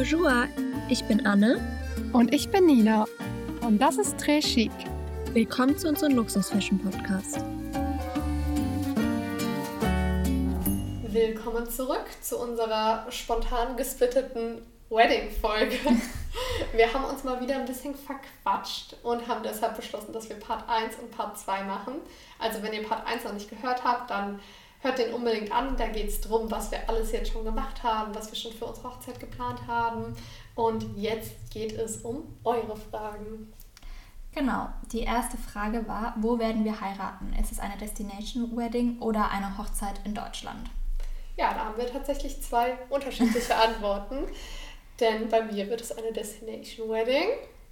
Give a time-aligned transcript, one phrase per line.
[0.00, 0.48] Bonjour,
[0.88, 1.60] ich bin Anne.
[2.14, 3.04] Und ich bin Nina.
[3.60, 4.70] Und das ist Très Chic.
[5.34, 7.40] Willkommen zu unserem Luxus-Fashion-Podcast.
[11.02, 15.76] Willkommen zurück zu unserer spontan gesplitteten Wedding-Folge.
[16.72, 20.66] Wir haben uns mal wieder ein bisschen verquatscht und haben deshalb beschlossen, dass wir Part
[20.66, 21.96] 1 und Part 2 machen.
[22.38, 24.40] Also wenn ihr Part 1 noch nicht gehört habt, dann
[24.80, 25.76] hört den unbedingt an.
[25.76, 28.66] Da geht es darum, was wir alles jetzt schon gemacht haben, was wir schon für
[28.66, 30.16] unsere Hochzeit geplant haben.
[30.54, 33.52] Und jetzt geht es um eure Fragen.
[34.32, 37.34] Genau, die erste Frage war, wo werden wir heiraten?
[37.40, 40.70] Ist es eine Destination Wedding oder eine Hochzeit in Deutschland?
[41.36, 44.28] Ja, da haben wir tatsächlich zwei unterschiedliche Antworten.
[45.00, 47.28] Denn bei mir wird es eine Destination Wedding.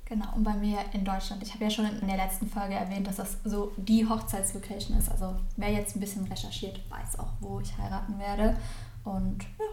[0.09, 1.43] Genau, und bei mir in Deutschland.
[1.43, 5.11] Ich habe ja schon in der letzten Folge erwähnt, dass das so die Hochzeitslocation ist.
[5.11, 8.57] Also wer jetzt ein bisschen recherchiert, weiß auch, wo ich heiraten werde.
[9.05, 9.67] Und ja.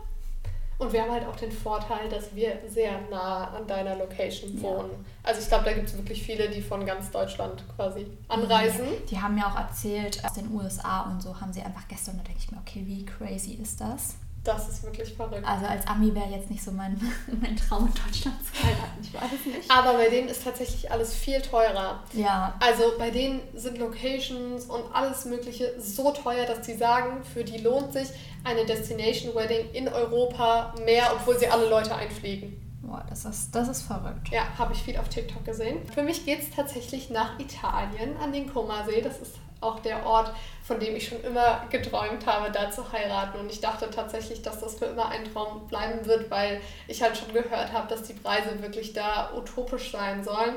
[0.77, 4.91] Und wir haben halt auch den Vorteil, dass wir sehr nah an deiner Location wohnen.
[4.91, 4.97] Ja.
[5.23, 8.85] Also ich glaube, da gibt es wirklich viele, die von ganz Deutschland quasi anreisen.
[9.09, 12.23] Die haben mir auch erzählt, aus den USA und so haben sie einfach gestern, da
[12.23, 14.15] denke ich mir, okay, wie crazy ist das?
[14.45, 15.45] Das ist wirklich verrückt.
[15.45, 16.99] Also als Ami wäre jetzt nicht so mein,
[17.41, 19.01] mein Traum in Deutschland zu heiraten.
[19.01, 19.71] Ich weiß es nicht.
[19.71, 22.03] Aber bei denen ist tatsächlich alles viel teurer.
[22.13, 22.53] Ja.
[22.59, 27.57] Also bei denen sind Locations und alles Mögliche so teuer, dass die sagen, für die
[27.57, 28.09] lohnt sich
[28.43, 32.61] eine Destination Wedding in Europa mehr, obwohl sie alle Leute einfliegen.
[32.83, 34.29] Boah, das ist, das ist verrückt.
[34.31, 35.79] Ja, habe ich viel auf TikTok gesehen.
[35.91, 39.01] Für mich geht es tatsächlich nach Italien, an den Comasee.
[39.01, 39.33] Das ist
[39.65, 40.31] auch der Ort,
[40.63, 43.39] von dem ich schon immer geträumt habe, da zu heiraten.
[43.39, 47.17] Und ich dachte tatsächlich, dass das für immer ein Traum bleiben wird, weil ich halt
[47.17, 50.55] schon gehört habe, dass die Preise wirklich da utopisch sein sollen.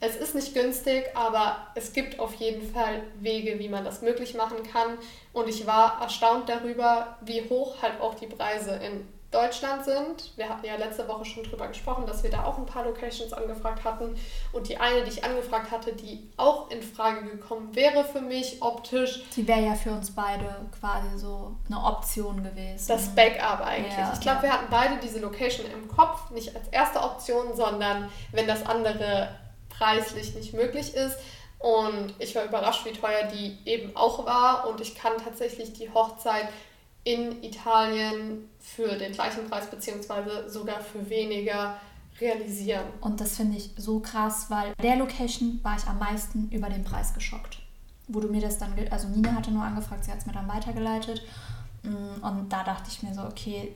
[0.00, 4.34] Es ist nicht günstig, aber es gibt auf jeden Fall Wege, wie man das möglich
[4.34, 4.98] machen kann.
[5.32, 10.36] Und ich war erstaunt darüber, wie hoch halt auch die Preise in Deutschland sind.
[10.36, 13.32] Wir hatten ja letzte Woche schon drüber gesprochen, dass wir da auch ein paar Locations
[13.32, 14.14] angefragt hatten.
[14.52, 18.60] Und die eine, die ich angefragt hatte, die auch in Frage gekommen wäre für mich
[18.60, 19.24] optisch.
[19.34, 20.44] Die wäre ja für uns beide
[20.78, 22.86] quasi so eine Option gewesen.
[22.86, 23.96] Das Backup eigentlich.
[23.96, 24.42] Ja, ich glaube, ja.
[24.42, 29.34] wir hatten beide diese Location im Kopf, nicht als erste Option, sondern wenn das andere
[29.70, 31.16] preislich nicht möglich ist.
[31.58, 34.68] Und ich war überrascht, wie teuer die eben auch war.
[34.68, 36.48] Und ich kann tatsächlich die Hochzeit
[37.04, 41.76] in Italien für den gleichen Preis beziehungsweise sogar für weniger
[42.20, 42.84] realisieren.
[43.00, 46.84] Und das finde ich so krass, weil der Location war ich am meisten über den
[46.84, 47.58] Preis geschockt.
[48.08, 50.48] Wo du mir das dann, also Nina hatte nur angefragt, sie hat es mir dann
[50.48, 51.22] weitergeleitet.
[51.82, 53.74] Mm, und da dachte ich mir so, okay,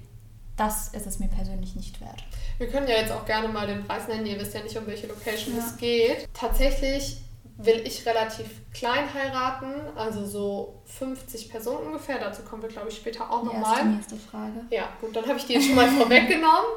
[0.56, 2.25] das ist es mir persönlich nicht wert.
[2.59, 4.25] Wir können ja jetzt auch gerne mal den Preis nennen.
[4.27, 5.62] Ihr wisst ja nicht, um welche Location ja.
[5.62, 6.29] es geht.
[6.33, 7.19] Tatsächlich
[7.59, 12.19] will ich relativ klein heiraten, also so 50 Personen ungefähr.
[12.19, 13.83] Dazu kommen wir, glaube ich, später auch nochmal.
[13.83, 14.67] Die nächste Frage.
[14.71, 16.71] Ja, gut, dann habe ich die jetzt schon mal vorweggenommen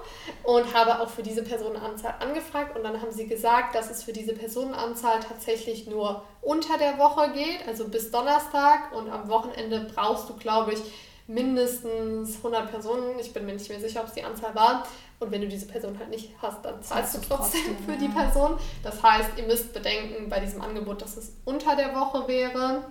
[0.44, 2.78] und habe auch für diese Personenanzahl angefragt.
[2.78, 7.32] Und dann haben sie gesagt, dass es für diese Personenanzahl tatsächlich nur unter der Woche
[7.34, 8.96] geht, also bis Donnerstag.
[8.96, 10.80] Und am Wochenende brauchst du, glaube ich,
[11.28, 13.20] mindestens 100 Personen.
[13.20, 14.84] Ich bin mir nicht mehr sicher, ob es die Anzahl war.
[15.20, 18.58] Und wenn du diese Person halt nicht hast, dann zahlst du trotzdem für die Person.
[18.84, 22.84] Das heißt, ihr müsst bedenken bei diesem Angebot, dass es unter der Woche wäre.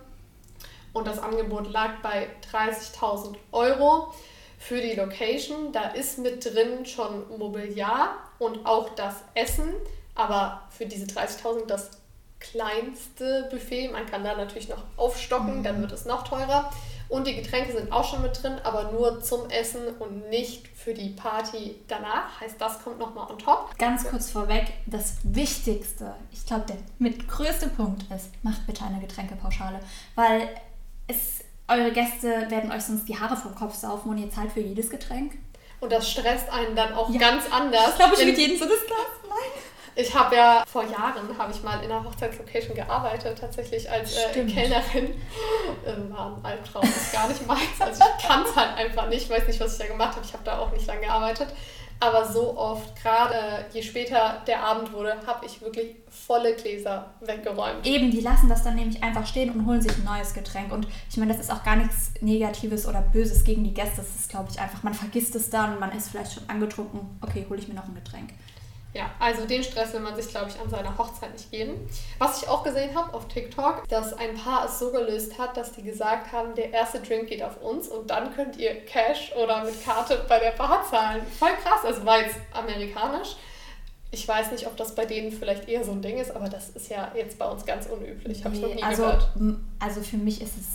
[0.93, 4.13] Und das Angebot lag bei 30.000 Euro
[4.59, 5.73] für die Location.
[5.73, 9.73] Da ist mit drin schon Mobiliar und auch das Essen.
[10.15, 11.91] Aber für diese 30.000 das
[12.41, 13.89] kleinste Buffet.
[13.89, 15.63] Man kann da natürlich noch aufstocken, mhm.
[15.63, 16.71] dann wird es noch teurer.
[17.09, 20.93] Und die Getränke sind auch schon mit drin, aber nur zum Essen und nicht für
[20.93, 22.41] die Party danach.
[22.41, 23.77] Heißt, das kommt nochmal on top.
[23.79, 29.01] Ganz kurz vorweg, das Wichtigste, ich glaube, der mit größte Punkt ist, macht bitte eine
[29.01, 29.81] Getränkepauschale.
[30.17, 30.49] Weil
[31.07, 34.61] es, eure Gäste werden euch sonst die Haare vom Kopf saufen und ihr zahlt für
[34.61, 35.39] jedes Getränk.
[35.81, 37.19] Und das stresst einen dann auch ja.
[37.19, 37.91] ganz anders.
[37.91, 38.99] Ich glaube, ich mit jedem so das Glas.
[39.23, 39.63] Nein.
[40.01, 44.45] Ich habe ja vor Jahren habe ich mal in einer Hochzeitslocation gearbeitet, tatsächlich als äh,
[44.45, 45.13] Kellnerin.
[45.85, 47.81] Ähm, war ein Albtraum, ist gar nicht meins.
[47.81, 50.25] Also ich kann es halt einfach nicht, weiß nicht, was ich da gemacht habe.
[50.25, 51.49] Ich habe da auch nicht lange gearbeitet.
[51.99, 57.11] Aber so oft, gerade äh, je später der Abend wurde, habe ich wirklich volle Gläser
[57.21, 57.85] weggeräumt.
[57.85, 60.73] Eben, die lassen das dann nämlich einfach stehen und holen sich ein neues Getränk.
[60.73, 63.97] Und ich meine, das ist auch gar nichts Negatives oder Böses gegen die Gäste.
[63.97, 67.19] Das ist, glaube ich, einfach, man vergisst es dann, man ist vielleicht schon angetrunken.
[67.21, 68.31] Okay, hole ich mir noch ein Getränk.
[68.95, 71.75] Ja, also den Stress will man sich, glaube ich, an seiner Hochzeit nicht geben.
[72.19, 75.73] Was ich auch gesehen habe auf TikTok, dass ein Paar es so gelöst hat, dass
[75.73, 79.63] die gesagt haben, der erste Drink geht auf uns und dann könnt ihr Cash oder
[79.65, 81.21] mit Karte bei der Bar zahlen.
[81.39, 83.37] Voll krass, also war jetzt amerikanisch.
[84.11, 86.71] Ich weiß nicht, ob das bei denen vielleicht eher so ein Ding ist, aber das
[86.71, 88.43] ist ja jetzt bei uns ganz unüblich.
[88.43, 89.29] Habe ich noch nie also, gehört.
[89.81, 90.67] Also für mich ist es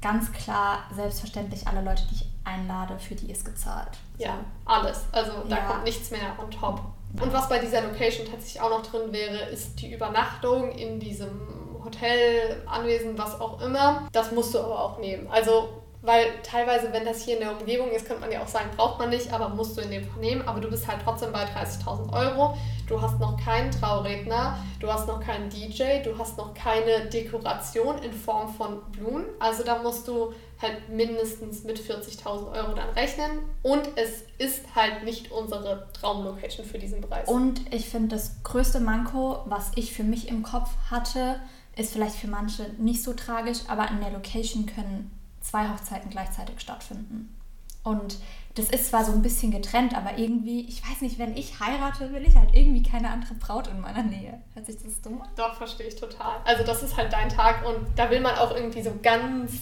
[0.00, 3.90] ganz klar, selbstverständlich alle Leute, die ich einlade, für die ist gezahlt.
[4.16, 5.02] Ja, alles.
[5.12, 5.64] Also da Ja.
[5.66, 6.80] kommt nichts mehr on top.
[7.20, 11.82] Und was bei dieser Location tatsächlich auch noch drin wäre, ist die Übernachtung in diesem
[11.84, 14.08] Hotel, Anwesen, was auch immer.
[14.12, 15.28] Das musst du aber auch nehmen.
[15.28, 18.68] Also, weil teilweise, wenn das hier in der Umgebung ist, könnte man ja auch sagen,
[18.76, 20.46] braucht man nicht, aber musst du in dem Fall nehmen.
[20.46, 22.54] Aber du bist halt trotzdem bei 30.000 Euro.
[22.86, 27.96] Du hast noch keinen Trauredner, du hast noch keinen DJ, du hast noch keine Dekoration
[28.02, 29.24] in Form von Blumen.
[29.38, 33.30] Also da musst du halt mindestens mit 40.000 Euro dann rechnen.
[33.62, 37.26] Und es ist halt nicht unsere Traumlocation für diesen Preis.
[37.26, 41.40] Und ich finde, das größte Manko, was ich für mich im Kopf hatte,
[41.76, 45.10] ist vielleicht für manche nicht so tragisch, aber in der Location können
[45.44, 47.34] zwei Hochzeiten gleichzeitig stattfinden.
[47.82, 48.18] Und
[48.54, 52.12] das ist zwar so ein bisschen getrennt, aber irgendwie, ich weiß nicht, wenn ich heirate,
[52.12, 54.40] will ich halt irgendwie keine andere Braut in meiner Nähe.
[54.54, 55.28] Hört sich das dumm an?
[55.36, 56.38] Doch, verstehe ich total.
[56.44, 59.52] Also das ist halt dein Tag und da will man auch irgendwie so ganz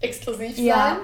[0.00, 0.66] exklusiv sein.
[0.66, 0.98] Ja.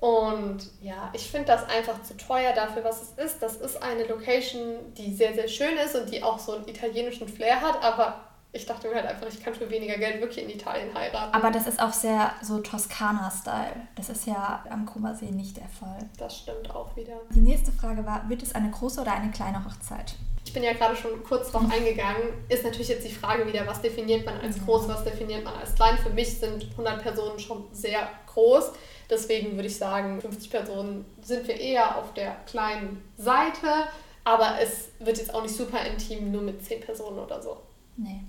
[0.00, 3.40] Und ja, ich finde das einfach zu teuer dafür, was es ist.
[3.40, 7.28] Das ist eine Location, die sehr, sehr schön ist und die auch so einen italienischen
[7.28, 10.50] Flair hat, aber ich dachte mir halt einfach, ich kann für weniger Geld wirklich in
[10.50, 11.34] Italien heiraten.
[11.34, 13.88] Aber das ist auch sehr so Toskana-Style.
[13.96, 15.98] Das ist ja am Kummersee nicht der Fall.
[16.18, 17.14] das stimmt auch wieder.
[17.34, 20.14] Die nächste Frage war, wird es eine große oder eine kleine Hochzeit?
[20.44, 22.22] Ich bin ja gerade schon kurz drauf eingegangen.
[22.50, 25.74] Ist natürlich jetzt die Frage wieder, was definiert man als groß, was definiert man als
[25.74, 25.96] klein.
[25.96, 28.72] Für mich sind 100 Personen schon sehr groß.
[29.08, 33.86] Deswegen würde ich sagen, 50 Personen sind wir eher auf der kleinen Seite.
[34.24, 37.56] Aber es wird jetzt auch nicht super intim, nur mit 10 Personen oder so.
[37.96, 38.20] Nee.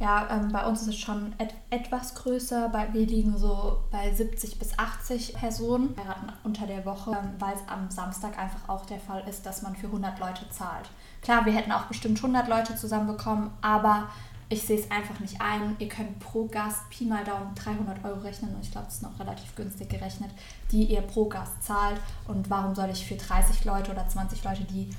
[0.00, 2.68] Ja, ähm, bei uns ist es schon et etwas größer.
[2.68, 5.96] Bei, wir liegen so bei 70 bis 80 Personen.
[5.98, 9.62] Heiraten unter der Woche, ähm, weil es am Samstag einfach auch der Fall ist, dass
[9.62, 10.88] man für 100 Leute zahlt.
[11.20, 14.08] Klar, wir hätten auch bestimmt 100 Leute zusammenbekommen, aber
[14.48, 15.74] ich sehe es einfach nicht ein.
[15.80, 19.02] Ihr könnt pro Gast Pi mal Daumen 300 Euro rechnen und ich glaube, das ist
[19.02, 20.30] noch relativ günstig gerechnet,
[20.70, 22.00] die ihr pro Gast zahlt.
[22.28, 24.90] Und warum soll ich für 30 Leute oder 20 Leute, die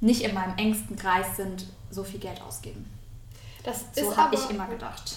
[0.00, 2.86] nicht in meinem engsten Kreis sind, so viel Geld ausgeben?
[3.64, 5.16] Das So habe ich immer gedacht.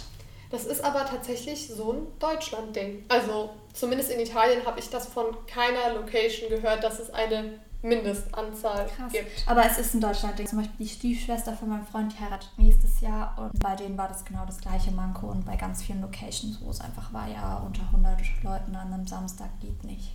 [0.49, 3.03] Das ist aber tatsächlich so ein Deutschland-Ding.
[3.09, 8.87] Also zumindest in Italien habe ich das von keiner Location gehört, dass es eine Mindestanzahl
[8.87, 9.11] Krass.
[9.11, 9.43] gibt.
[9.45, 10.47] Aber es ist in Deutschland.
[10.47, 13.37] Zum Beispiel die Stiefschwester von meinem Freund, die heiratet nächstes Jahr.
[13.37, 15.27] Und bei denen war das genau das gleiche Manko.
[15.27, 19.05] Und bei ganz vielen Locations, wo es einfach war, ja, unter 100 Leuten an einem
[19.05, 20.13] Samstag geht nicht.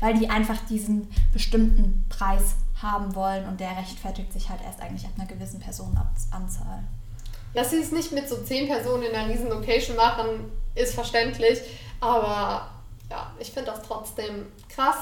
[0.00, 3.46] Weil die einfach diesen bestimmten Preis haben wollen.
[3.48, 6.84] Und der rechtfertigt sich halt erst eigentlich ab einer gewissen Personenanzahl.
[7.54, 11.60] Dass sie es nicht mit so zehn Personen in einer riesen Location machen, ist verständlich.
[12.00, 12.70] Aber
[13.10, 14.96] ja, ich finde das trotzdem krass.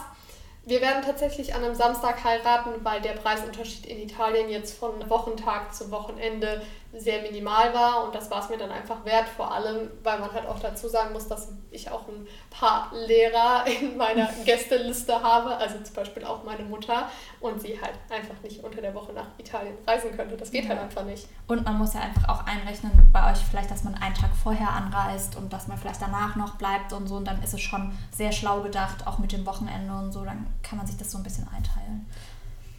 [0.65, 5.73] Wir werden tatsächlich an einem Samstag heiraten, weil der Preisunterschied in Italien jetzt von Wochentag
[5.73, 6.61] zu Wochenende
[6.95, 10.33] sehr minimal war und das war es mir dann einfach wert, vor allem, weil man
[10.33, 15.57] halt auch dazu sagen muss, dass ich auch ein paar Lehrer in meiner Gästeliste habe,
[15.57, 17.09] also zum Beispiel auch meine Mutter
[17.41, 20.37] und sie halt einfach nicht unter der Woche nach Italien reisen könnte.
[20.37, 21.29] Das geht halt einfach nicht.
[21.47, 24.71] Und man muss ja einfach auch einrechnen bei euch vielleicht, dass man einen Tag vorher
[24.71, 27.17] anreist und dass man vielleicht danach noch bleibt und so.
[27.17, 30.25] Und dann ist es schon sehr schlau gedacht, auch mit dem Wochenende und so.
[30.25, 32.07] Dann kann man sich das so ein bisschen einteilen.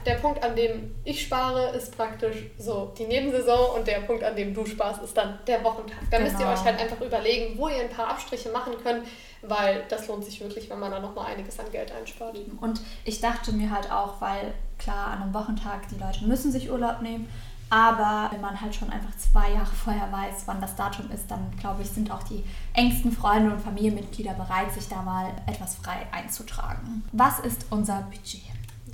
[0.08, 4.38] Der Punkt, an dem ich spare, ist praktisch so die Nebensaison und der Punkt, an
[4.38, 5.98] dem du sparst, ist dann der Wochentag.
[6.10, 6.54] Da müsst ihr Genau.
[6.54, 9.06] euch halt einfach überlegen, wo ihr ein paar Abstriche machen könnt,
[9.42, 12.38] weil das lohnt sich wirklich, wenn man da nochmal einiges an Geld einspart.
[12.62, 16.72] Und ich dachte mir halt auch, weil klar, an einem Wochentag, die Leute müssen sich
[16.72, 17.28] Urlaub nehmen.
[17.70, 21.52] Aber wenn man halt schon einfach zwei Jahre vorher weiß, wann das Datum ist, dann
[21.60, 22.42] glaube ich, sind auch die
[22.74, 27.04] engsten Freunde und Familienmitglieder bereit, sich da mal etwas frei einzutragen.
[27.12, 28.42] Was ist unser Budget?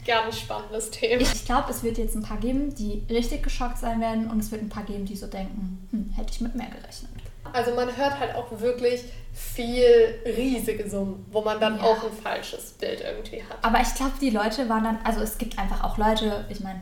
[0.05, 1.21] Ganz spannendes Thema.
[1.21, 4.51] Ich glaube, es wird jetzt ein paar geben, die richtig geschockt sein werden und es
[4.51, 7.11] wird ein paar geben, die so denken, hm, hätte ich mit mehr gerechnet.
[7.53, 9.85] Also man hört halt auch wirklich viel
[10.25, 11.83] riesige Summen, wo man dann Ja.
[11.83, 13.57] auch ein falsches Bild irgendwie hat.
[13.63, 16.81] Aber ich glaube, die Leute waren dann, also es gibt einfach auch Leute, ich meine,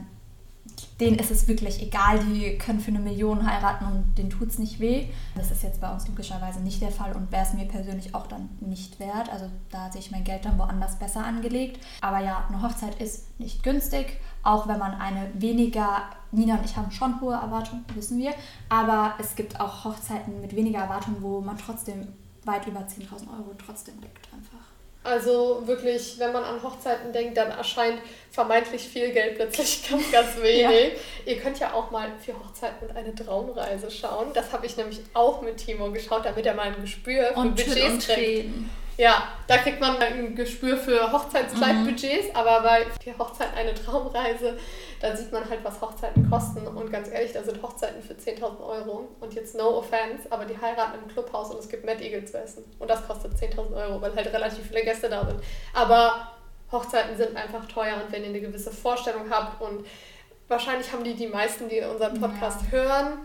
[1.00, 4.60] denen ist es wirklich egal, die können für eine Million heiraten und denen tut es
[4.60, 5.08] nicht weh.
[5.36, 8.27] Das ist jetzt bei uns logischerweise nicht der Fall und wäre es mir persönlich auch
[8.27, 9.30] dann nicht wert.
[9.32, 11.84] Also da sehe ich mein Geld dann woanders besser angelegt.
[12.01, 16.77] Aber ja, eine Hochzeit ist nicht günstig, auch wenn man eine weniger, Nina und ich
[16.77, 18.34] haben schon hohe Erwartungen, wissen wir,
[18.70, 22.08] aber es gibt auch Hochzeiten mit weniger Erwartungen, wo man trotzdem
[22.46, 24.71] weit über 10.000 Euro trotzdem liegt einfach.
[25.03, 30.41] Also wirklich, wenn man an Hochzeiten denkt, dann erscheint vermeintlich viel Geld plötzlich ganz, ganz
[30.41, 30.93] wenig.
[31.25, 34.27] Ihr könnt ja auch mal für Hochzeiten und eine Traumreise schauen.
[34.34, 37.55] Das habe ich nämlich auch mit Timo geschaut, damit er mal ein Gespür für und
[37.55, 38.50] Budgets kriegt.
[39.01, 42.36] Ja, da kriegt man ein Gespür für Hochzeitskleidbudgets, mhm.
[42.36, 44.60] aber bei der Hochzeit eine Traumreise,
[45.00, 46.67] da sieht man halt, was Hochzeiten kosten.
[46.67, 49.08] Und ganz ehrlich, da sind Hochzeiten für 10.000 Euro.
[49.20, 52.38] Und jetzt no offense, aber die heiraten im Clubhaus und es gibt Mad Eagle zu
[52.38, 52.63] essen.
[52.77, 55.41] Und das kostet 10.000 Euro, weil halt relativ viele Gäste da sind.
[55.74, 56.34] Aber
[56.72, 59.84] Hochzeiten sind einfach teuer und wenn ihr eine gewisse Vorstellung habt und
[60.48, 62.77] wahrscheinlich haben die die meisten, die unseren Podcast ja.
[62.77, 63.17] hören,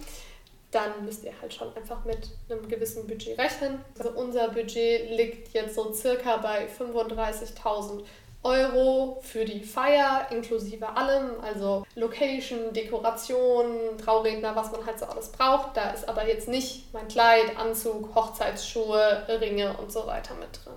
[0.76, 3.83] dann müsst ihr halt schon einfach mit einem gewissen Budget rechnen.
[3.99, 8.04] Also unser Budget liegt jetzt so circa bei 35.000
[8.42, 15.33] Euro für die Feier inklusive allem, also Location, Dekoration, Trauredner, was man halt so alles
[15.33, 15.76] braucht.
[15.76, 20.75] Da ist aber jetzt nicht mein Kleid, Anzug, Hochzeitsschuhe, Ringe und so weiter mit drin.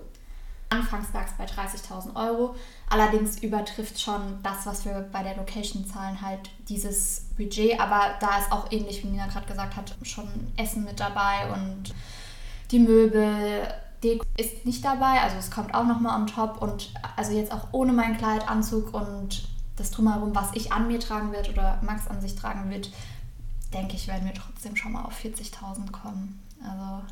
[0.70, 2.54] Anfangs bei 30.000 Euro.
[2.88, 7.78] Allerdings übertrifft schon das, was wir bei der Location zahlen, halt dieses Budget.
[7.80, 11.94] Aber da ist auch ähnlich, wie Nina gerade gesagt hat, schon Essen mit dabei und
[12.70, 13.68] die Möbel.
[14.02, 17.68] Deko ist nicht dabei, also es kommt auch nochmal on top und also jetzt auch
[17.72, 19.46] ohne mein Kleid, Anzug und
[19.76, 22.90] das Drumherum, was ich an mir tragen wird oder Max an sich tragen wird,
[23.74, 26.40] denke ich, werden wir trotzdem schon mal auf 40.000 kommen.
[26.62, 27.02] Also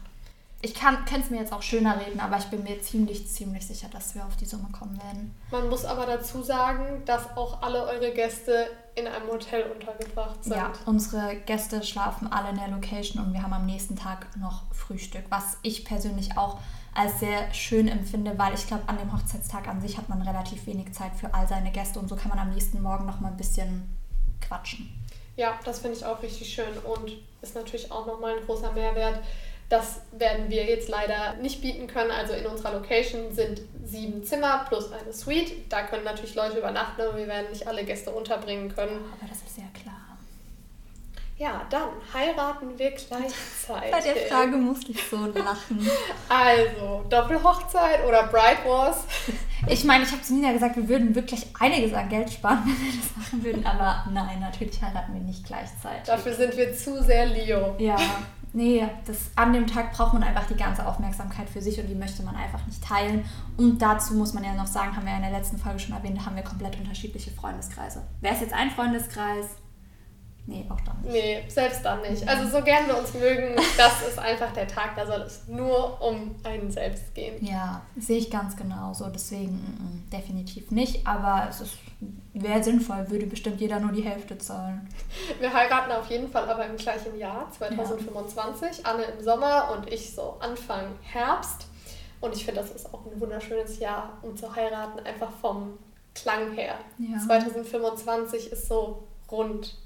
[0.60, 3.88] ich kann es mir jetzt auch schöner reden, aber ich bin mir ziemlich, ziemlich sicher,
[3.92, 5.36] dass wir auf die Summe kommen werden.
[5.52, 10.56] Man muss aber dazu sagen, dass auch alle eure Gäste in einem Hotel untergebracht sind.
[10.56, 14.62] Ja, unsere Gäste schlafen alle in der Location und wir haben am nächsten Tag noch
[14.72, 16.58] Frühstück, was ich persönlich auch
[16.92, 20.66] als sehr schön empfinde, weil ich glaube, an dem Hochzeitstag an sich hat man relativ
[20.66, 23.28] wenig Zeit für all seine Gäste und so kann man am nächsten Morgen noch mal
[23.28, 23.96] ein bisschen
[24.40, 24.92] quatschen.
[25.36, 27.12] Ja, das finde ich auch richtig schön und
[27.42, 29.20] ist natürlich auch nochmal ein großer Mehrwert
[29.68, 32.10] das werden wir jetzt leider nicht bieten können.
[32.10, 35.52] Also in unserer Location sind sieben Zimmer plus eine Suite.
[35.68, 39.04] Da können natürlich Leute übernachten, aber wir werden nicht alle Gäste unterbringen können.
[39.20, 40.08] Aber das ist ja klar.
[41.36, 43.32] Ja, dann heiraten wir gleichzeitig.
[43.68, 45.88] Bei der Frage musste ich so lachen.
[46.28, 49.04] Also, Doppelhochzeit oder Bride Wars?
[49.68, 52.92] Ich meine, ich habe zu Nina gesagt, wir würden wirklich einiges an Geld sparen, wenn
[52.92, 53.64] wir das machen würden.
[53.64, 56.06] Aber nein, natürlich heiraten wir nicht gleichzeitig.
[56.06, 57.76] Dafür sind wir zu sehr Leo.
[57.78, 57.96] Ja,
[58.58, 61.94] nee, das, an dem Tag braucht man einfach die ganze Aufmerksamkeit für sich und die
[61.94, 63.24] möchte man einfach nicht teilen.
[63.56, 66.26] Und dazu muss man ja noch sagen, haben wir in der letzten Folge schon erwähnt,
[66.26, 68.02] haben wir komplett unterschiedliche Freundeskreise.
[68.20, 69.46] Wer ist jetzt ein Freundeskreis?
[70.46, 71.12] Nee, auch dann nicht.
[71.12, 72.26] Nee, selbst dann nicht.
[72.26, 76.00] Also so gern wir uns mögen, das ist einfach der Tag, da soll es nur
[76.00, 77.44] um einen selbst gehen.
[77.44, 79.08] Ja, sehe ich ganz genau so.
[79.08, 81.06] Deswegen m -m, definitiv nicht.
[81.06, 81.60] Aber es
[82.42, 84.88] wäre sinnvoll, würde bestimmt jeder nur die Hälfte zahlen.
[85.40, 88.78] Wir heiraten auf jeden Fall aber im gleichen Jahr, 2025.
[88.78, 88.84] Ja.
[88.84, 91.66] Anne im Sommer und ich so Anfang Herbst.
[92.20, 95.78] Und ich finde, das ist auch ein wunderschönes Jahr, um zu heiraten, einfach vom
[96.14, 96.74] Klang her.
[96.98, 97.18] Ja.
[97.18, 99.76] 2025 ist so rund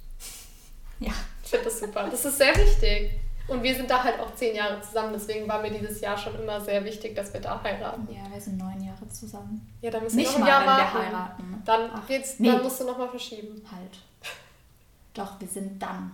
[1.03, 1.13] ja.
[1.43, 2.09] Ich finde das super.
[2.11, 3.11] Das ist sehr wichtig.
[3.49, 6.41] Und wir sind da halt auch zehn Jahre zusammen, deswegen war mir dieses Jahr schon
[6.41, 8.07] immer sehr wichtig, dass wir da heiraten.
[8.11, 9.67] Ja, wir sind neun Jahre zusammen.
[9.81, 11.63] Ja, dann müssen wir noch ein Jahr mal, wenn wir heiraten.
[11.65, 12.49] Dann, Ach, geht's, nee.
[12.49, 13.63] dann musst du nochmal verschieben.
[13.71, 13.99] Halt.
[15.15, 16.13] Doch, wir sind dann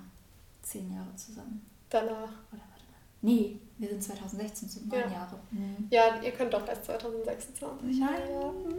[0.62, 1.64] zehn Jahre zusammen.
[1.88, 2.12] Danach.
[2.12, 2.99] Oder warte mal.
[3.23, 5.11] Nee, wir sind 2016 zu neun ja.
[5.11, 5.38] Jahre.
[5.50, 5.87] Mhm.
[5.90, 8.75] Ja, ihr könnt doch erst 2026 heiraten.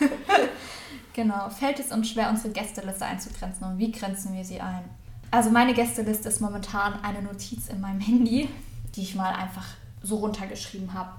[1.12, 1.48] genau.
[1.50, 4.84] Fällt es uns schwer, unsere Gästeliste einzugrenzen und wie grenzen wir sie ein?
[5.30, 8.48] Also meine Gästeliste ist momentan eine Notiz in meinem Handy,
[8.94, 9.66] die ich mal einfach
[10.02, 11.10] so runtergeschrieben habe.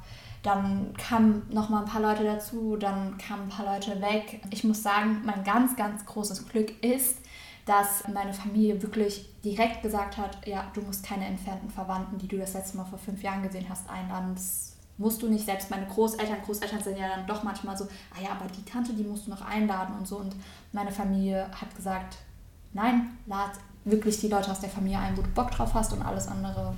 [0.45, 4.41] Dann kamen noch mal ein paar Leute dazu, dann kamen ein paar Leute weg.
[4.51, 7.17] Ich muss sagen, mein ganz, ganz großes Glück ist,
[7.65, 12.37] dass meine Familie wirklich direkt gesagt hat, ja, du musst keine entfernten Verwandten, die du
[12.37, 14.35] das letzte Mal vor fünf Jahren gesehen hast, einladen.
[14.35, 15.45] Das musst du nicht.
[15.45, 17.85] Selbst meine Großeltern, Großeltern sind ja dann doch manchmal so,
[18.15, 20.17] ah ja, aber die Tante, die musst du noch einladen und so.
[20.17, 20.35] Und
[20.73, 22.17] meine Familie hat gesagt,
[22.71, 26.03] nein, lad wirklich die Leute aus der Familie ein, wo du Bock drauf hast und
[26.03, 26.75] alles andere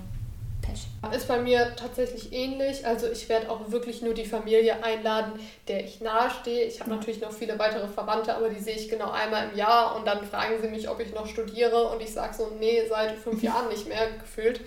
[0.68, 1.16] Pech.
[1.16, 2.86] Ist bei mir tatsächlich ähnlich.
[2.86, 6.66] Also ich werde auch wirklich nur die Familie einladen, der ich nahestehe.
[6.66, 6.98] Ich habe ja.
[6.98, 10.26] natürlich noch viele weitere Verwandte, aber die sehe ich genau einmal im Jahr und dann
[10.26, 13.70] fragen sie mich, ob ich noch studiere und ich sage so, nee, seit fünf Jahren
[13.70, 14.62] nicht mehr gefühlt.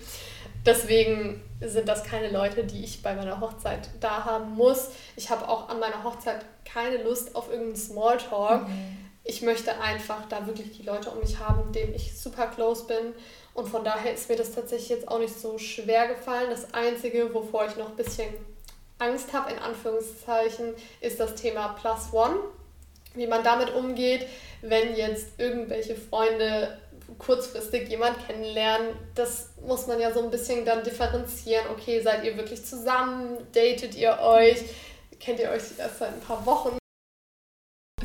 [0.65, 4.89] Deswegen sind das keine Leute, die ich bei meiner Hochzeit da haben muss.
[5.15, 8.67] Ich habe auch an meiner Hochzeit keine Lust auf irgendeinen Smalltalk.
[8.67, 12.85] Mhm ich möchte einfach da wirklich die Leute um mich haben, denen ich super close
[12.85, 13.13] bin.
[13.53, 16.49] Und von daher ist mir das tatsächlich jetzt auch nicht so schwer gefallen.
[16.49, 18.33] Das Einzige, wovor ich noch ein bisschen
[18.97, 22.35] Angst habe, in Anführungszeichen, ist das Thema Plus One.
[23.13, 24.25] Wie man damit umgeht,
[24.61, 26.79] wenn jetzt irgendwelche Freunde
[27.17, 31.65] kurzfristig jemand kennenlernen, das muss man ja so ein bisschen dann differenzieren.
[31.71, 33.37] Okay, seid ihr wirklich zusammen?
[33.51, 34.59] Datet ihr euch?
[35.19, 36.77] Kennt ihr euch erst seit ein paar Wochen?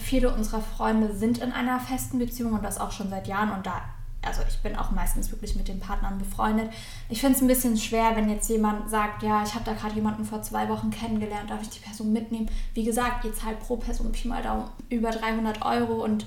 [0.06, 3.66] viele unserer Freunde sind in einer festen Beziehung und das auch schon seit Jahren und
[3.66, 3.82] da
[4.24, 6.70] also ich bin auch meistens wirklich mit den Partnern befreundet.
[7.08, 9.94] Ich finde es ein bisschen schwer, wenn jetzt jemand sagt, ja, ich habe da gerade
[9.94, 12.50] jemanden vor zwei Wochen kennengelernt, darf ich die Person mitnehmen?
[12.74, 16.26] Wie gesagt, ihr zahlt pro Person Pi mal Daumen über 300 Euro und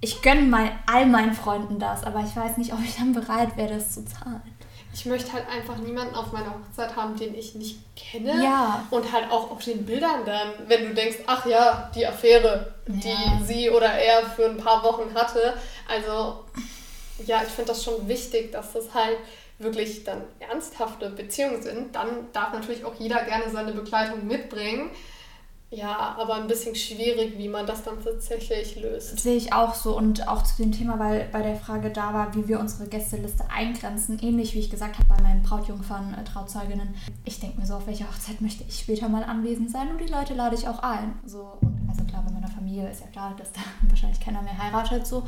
[0.00, 3.56] ich gönne mal all meinen Freunden das, aber ich weiß nicht, ob ich dann bereit
[3.56, 4.42] wäre, das zu zahlen.
[4.94, 8.42] Ich möchte halt einfach niemanden auf meiner Hochzeit haben, den ich nicht kenne.
[8.42, 8.84] Ja.
[8.90, 13.08] Und halt auch auf den Bildern dann, wenn du denkst, ach ja, die Affäre, die
[13.08, 13.40] Ja.
[13.44, 15.54] sie oder er für ein paar Wochen hatte.
[15.88, 16.44] Also,
[17.26, 19.18] ja, ich finde das schon wichtig, dass das halt
[19.58, 21.94] wirklich dann ernsthafte Beziehungen sind.
[21.94, 24.90] Dann darf natürlich auch jeder gerne seine Begleitung mitbringen.
[25.70, 29.20] Ja, aber ein bisschen schwierig, wie man das dann tatsächlich löst.
[29.20, 32.34] Sehe ich auch so und auch zu dem Thema, weil bei der Frage da war,
[32.34, 36.94] wie wir unsere Gästeliste eingrenzen, ähnlich wie ich gesagt habe bei meinen Brautjungfern, äh, Trauzeuginnen.
[37.26, 40.10] Ich denke mir so, auf welcher Hochzeit möchte ich später mal anwesend sein und die
[40.10, 41.18] Leute lade ich auch ein.
[41.26, 45.06] So, also klar, bei meiner Familie ist ja klar, dass da wahrscheinlich keiner mehr heiratet.
[45.06, 45.24] So.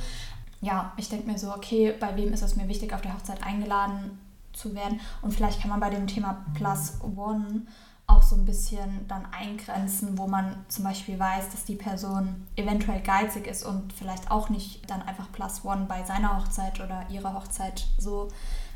[0.60, 3.42] Ja, ich denke mir so, okay, bei wem ist es mir wichtig, auf der Hochzeit
[3.42, 4.18] eingeladen
[4.52, 5.00] zu werden?
[5.22, 7.62] Und vielleicht kann man bei dem Thema Plus One
[8.06, 13.00] auch so ein bisschen dann eingrenzen, wo man zum Beispiel weiß, dass die Person eventuell
[13.00, 17.34] geizig ist und vielleicht auch nicht dann einfach Plus One bei seiner Hochzeit oder ihrer
[17.34, 18.28] Hochzeit so.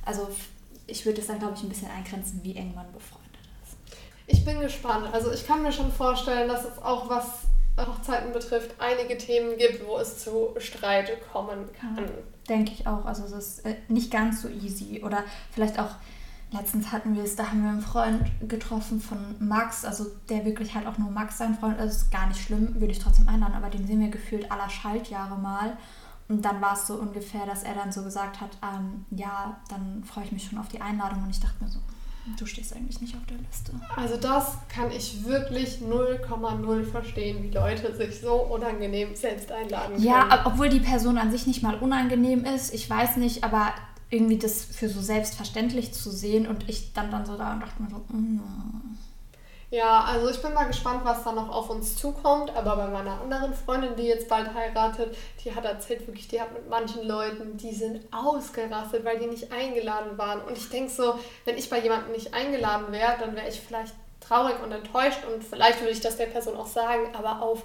[0.05, 0.29] Also
[0.87, 3.25] ich würde es dann, glaube ich, ein bisschen eingrenzen, wie eng man befreundet
[3.64, 3.76] ist.
[4.26, 5.09] Ich bin gespannt.
[5.12, 9.87] Also ich kann mir schon vorstellen, dass es auch was Hochzeiten betrifft, einige Themen gibt,
[9.87, 12.09] wo es zu Streit kommen kann.
[12.49, 13.04] Denke ich auch.
[13.04, 15.02] Also es ist äh, nicht ganz so easy.
[15.04, 15.90] Oder vielleicht auch,
[16.52, 20.75] letztens hatten wir es, da haben wir einen Freund getroffen von Max, also der wirklich
[20.75, 22.02] halt auch nur Max sein Freund ist.
[22.02, 25.37] ist gar nicht schlimm, würde ich trotzdem einladen, aber den sehen wir gefühlt aller Schaltjahre
[25.37, 25.76] mal.
[26.28, 30.04] Und dann war es so ungefähr, dass er dann so gesagt hat, ähm, ja, dann
[30.04, 31.23] freue ich mich schon auf die Einladung.
[31.23, 31.81] Und ich dachte mir so,
[32.38, 33.73] du stehst eigentlich nicht auf der Liste.
[33.97, 40.04] Also das kann ich wirklich 0,0 verstehen, wie Leute sich so unangenehm selbst einladen können.
[40.04, 43.73] Ja, ob- obwohl die Person an sich nicht mal unangenehm ist, ich weiß nicht, aber
[44.11, 47.83] irgendwie das für so selbstverständlich zu sehen und ich dann dann so da und dachte
[47.83, 48.40] mir so, mm,
[49.75, 52.54] Ja, also ich bin mal gespannt, was da noch auf uns zukommt.
[52.54, 56.52] Aber bei meiner anderen Freundin, die jetzt bald heiratet, die hat erzählt, wirklich, die hat
[56.52, 60.43] mit manchen Leuten, die sind ausgerastet, weil die nicht eingeladen waren.
[60.43, 63.97] Und ich denke so, wenn ich bei jemandem nicht eingeladen wäre, dann wäre ich vielleicht
[64.21, 67.64] traurig und enttäuscht und vielleicht würde ich das der Person auch sagen, aber auf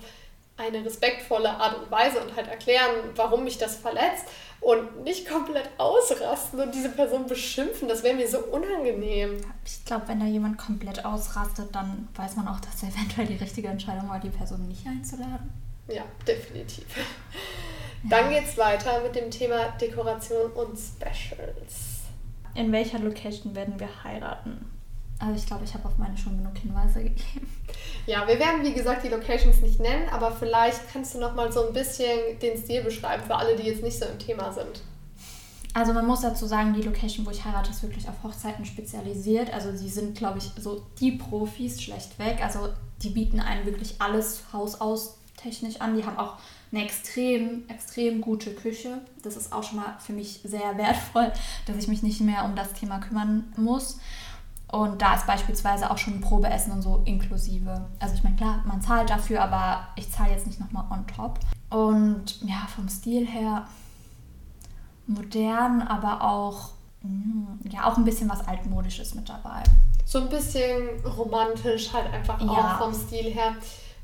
[0.57, 4.25] eine respektvolle Art und Weise und halt erklären, warum mich das verletzt
[4.61, 7.87] und nicht komplett ausrasten und diese Person beschimpfen.
[7.87, 9.37] Das wäre mir so unangenehm.
[9.65, 13.69] ich glaube, wenn da jemand komplett ausrastet, dann weiß man auch, dass eventuell die richtige
[13.69, 15.51] Entscheidung war, die Person nicht einzuladen.
[15.87, 16.85] Ja, definitiv.
[18.03, 21.99] Dann geht's weiter mit dem Thema Dekoration und Specials.
[22.53, 24.78] In welcher Location werden wir heiraten?
[25.19, 27.51] Also ich glaube, ich habe auf meine schon genug Hinweise gegeben.
[28.07, 31.51] Ja, wir werden wie gesagt die Locations nicht nennen, aber vielleicht kannst du noch mal
[31.51, 34.81] so ein bisschen den Stil beschreiben für alle, die jetzt nicht so im Thema sind.
[35.73, 39.53] Also man muss dazu sagen, die Location, wo ich heirate, ist wirklich auf Hochzeiten spezialisiert.
[39.53, 42.41] Also sie sind, glaube ich, so die Profis schlechtweg.
[42.43, 42.69] Also
[43.03, 45.95] die bieten einem wirklich alles Hausaus technisch an.
[45.95, 46.37] Die haben auch
[46.71, 49.01] eine extrem, extrem gute Küche.
[49.23, 51.31] Das ist auch schon mal für mich sehr wertvoll,
[51.67, 53.99] dass ich mich nicht mehr um das Thema kümmern muss.
[54.71, 57.87] Und da ist beispielsweise auch schon ein Probeessen und so inklusive.
[57.99, 61.39] Also ich meine, klar, man zahlt dafür, aber ich zahle jetzt nicht nochmal on top.
[61.71, 63.65] Und ja, vom Stil her
[65.07, 66.69] modern, aber auch,
[67.01, 69.63] mm, ja, auch ein bisschen was altmodisches mit dabei.
[70.05, 72.47] So ein bisschen romantisch halt einfach Ja.
[72.47, 73.55] auch vom Stil her.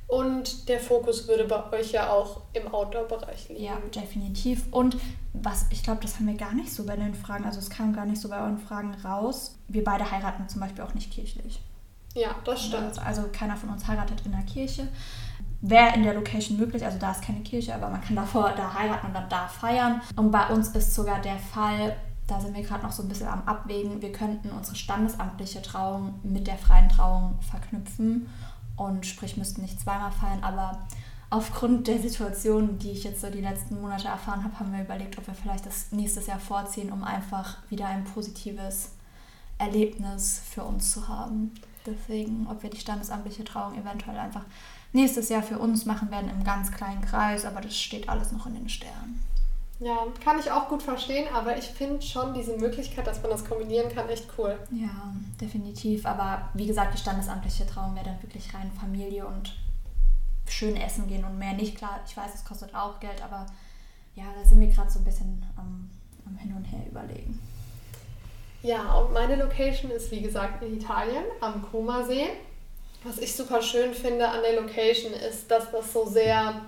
[0.08, 3.64] Und der Fokus würde bei euch ja auch im Outdoor-Bereich liegen.
[3.64, 4.66] Ja, definitiv.
[4.72, 4.98] Und
[5.34, 7.94] was, ich glaube, das haben wir gar nicht so bei den Fragen, also es kam
[7.94, 9.58] gar nicht so bei euren Fragen raus.
[9.68, 11.60] Wir beide heiraten zum Beispiel auch nicht kirchlich.
[12.14, 13.00] Ja, das stimmt.
[13.06, 14.88] Also keiner von uns heiratet in der Kirche.
[15.62, 18.74] Wäre in der Location möglich, also da ist keine Kirche, aber man kann davor da
[18.74, 20.02] heiraten und dann da feiern.
[20.16, 21.96] Und bei uns ist sogar der Fall,
[22.28, 26.20] da sind wir gerade noch so ein bisschen am Abwägen, wir könnten unsere standesamtliche Trauung
[26.24, 28.28] mit der freien Trauung verknüpfen
[28.78, 30.88] und sprich müssten nicht zweimal feiern, aber
[31.30, 35.18] aufgrund der Situation, die ich jetzt so die letzten Monate erfahren habe, haben wir überlegt,
[35.18, 38.92] ob wir vielleicht das nächstes Jahr vorziehen, um einfach wieder ein positives
[39.58, 41.52] Erlebnis für uns zu haben.
[41.86, 44.44] Deswegen, ob wir die standesamtliche Trauung eventuell einfach
[44.92, 48.46] nächstes Jahr für uns machen werden im ganz kleinen Kreis, aber das steht alles noch
[48.48, 49.22] in den Sternen.
[49.80, 53.44] Ja, kann ich auch gut verstehen, aber ich finde schon diese Möglichkeit, dass man das
[53.44, 54.58] kombinieren kann, echt cool.
[54.72, 56.06] Ja, definitiv.
[56.06, 59.54] Aber wie gesagt, die standesamtliche Trauung wäre dann wirklich rein Familie und
[60.48, 61.78] schön essen gehen und mehr nicht.
[61.78, 63.46] Klar, ich weiß, es kostet auch Geld, aber
[64.16, 65.90] ja, da sind wir gerade so ein bisschen am,
[66.26, 67.40] am Hin und Her überlegen.
[68.64, 72.30] Ja, und meine Location ist wie gesagt in Italien am Comasee.
[73.04, 76.62] Was ich super schön finde an der Location ist, dass das so sehr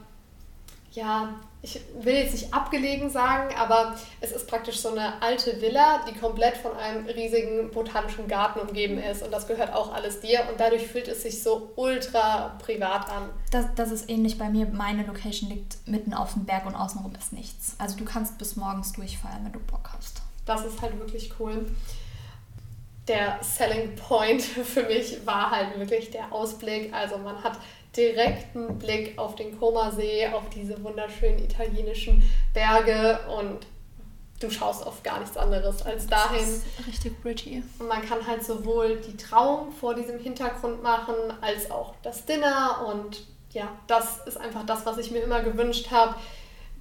[0.92, 6.06] ja, ich will jetzt nicht abgelegen sagen, aber es ist praktisch so eine alte Villa,
[6.08, 9.24] die komplett von einem riesigen botanischen Garten umgeben ist.
[9.24, 10.48] Und das gehört auch alles dir.
[10.50, 13.30] Und dadurch fühlt es sich so ultra privat an.
[13.52, 14.68] Das, das ist ähnlich bei mir.
[14.68, 17.76] Meine Location liegt mitten auf dem Berg und außenrum ist nichts.
[17.80, 20.22] Also du kannst bis morgens durchfeiern, wenn du Bock hast.
[20.46, 21.66] Das ist halt wirklich cool.
[23.08, 26.94] Der Selling Point für mich war halt wirklich der Ausblick.
[26.94, 27.58] Also man hat
[27.96, 32.22] direkten Blick auf den Comasee, auf diese wunderschönen italienischen
[32.54, 33.66] Berge und
[34.40, 36.40] du schaust auf gar nichts anderes als dahin.
[36.40, 37.64] Das ist richtig pretty.
[37.80, 42.86] Und man kann halt sowohl die Trauung vor diesem Hintergrund machen, als auch das Dinner
[42.88, 46.16] und ja, das ist einfach das, was ich mir immer gewünscht habe.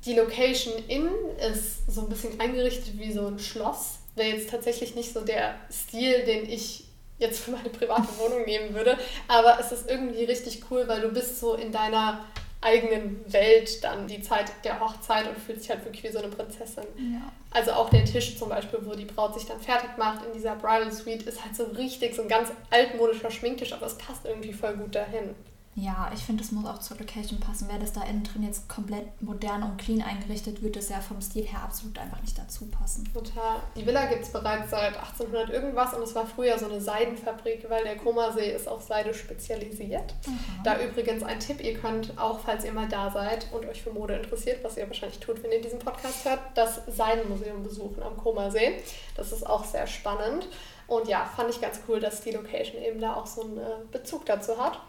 [0.05, 1.15] Die Location innen
[1.53, 3.99] ist so ein bisschen eingerichtet wie so ein Schloss.
[4.15, 6.86] Wäre jetzt tatsächlich nicht so der Stil, den ich
[7.19, 8.99] jetzt für meine private Wohnung nehmen würde.
[9.29, 12.25] Aber es ist irgendwie richtig cool, weil du bist so in deiner
[12.61, 16.29] eigenen Welt dann die Zeit der Hochzeit und fühlst dich halt wirklich wie so eine
[16.29, 16.85] Prinzessin.
[16.97, 17.31] Ja.
[17.51, 20.57] Also auch der Tisch zum Beispiel, wo die Braut sich dann fertig macht in dieser
[20.57, 24.53] Bridal Suite, ist halt so richtig so ein ganz altmodischer Schminktisch, aber es passt irgendwie
[24.53, 25.35] voll gut dahin.
[25.79, 27.69] Ja, ich finde, es muss auch zur Location passen.
[27.69, 31.21] Wäre das da innen drin jetzt komplett modern und clean eingerichtet, würde es ja vom
[31.21, 33.05] Stil her absolut einfach nicht dazu passen.
[33.13, 33.61] Total.
[33.77, 37.69] Die Villa gibt es bereits seit 1800 irgendwas und es war früher so eine Seidenfabrik,
[37.69, 40.15] weil der Komasee ist auf Seide spezialisiert.
[40.27, 40.39] Mhm.
[40.65, 43.91] Da übrigens ein Tipp, ihr könnt auch, falls ihr mal da seid und euch für
[43.91, 48.17] Mode interessiert, was ihr wahrscheinlich tut, wenn ihr diesen Podcast hört, das Seidenmuseum besuchen am
[48.17, 48.81] Komasee.
[49.15, 50.49] Das ist auch sehr spannend.
[50.87, 53.63] Und ja, fand ich ganz cool, dass die Location eben da auch so einen äh,
[53.93, 54.81] Bezug dazu hat.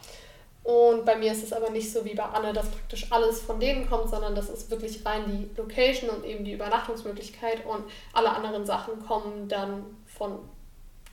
[0.67, 3.58] Und bei mir ist es aber nicht so wie bei Anne, dass praktisch alles von
[3.58, 8.32] denen kommt, sondern das ist wirklich rein die Location und eben die Übernachtungsmöglichkeit und alle
[8.32, 10.39] anderen Sachen kommen dann von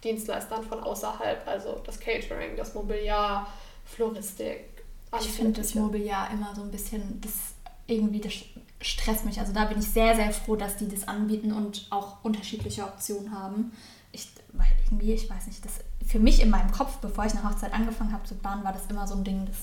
[0.03, 3.47] Dienstleistern von außerhalb, also das Catering, das Mobiliar,
[3.85, 4.83] Floristik.
[5.21, 7.55] Ich finde das Mobiliar immer so ein bisschen, das
[7.87, 8.33] irgendwie, das
[8.81, 9.39] stresst mich.
[9.39, 13.31] Also da bin ich sehr, sehr froh, dass die das anbieten und auch unterschiedliche Optionen
[13.31, 13.71] haben.
[14.11, 15.75] Ich, weil irgendwie, ich weiß nicht, das
[16.07, 18.87] für mich in meinem Kopf, bevor ich eine Hochzeit angefangen habe zu planen, war das
[18.89, 19.57] immer so ein Ding, das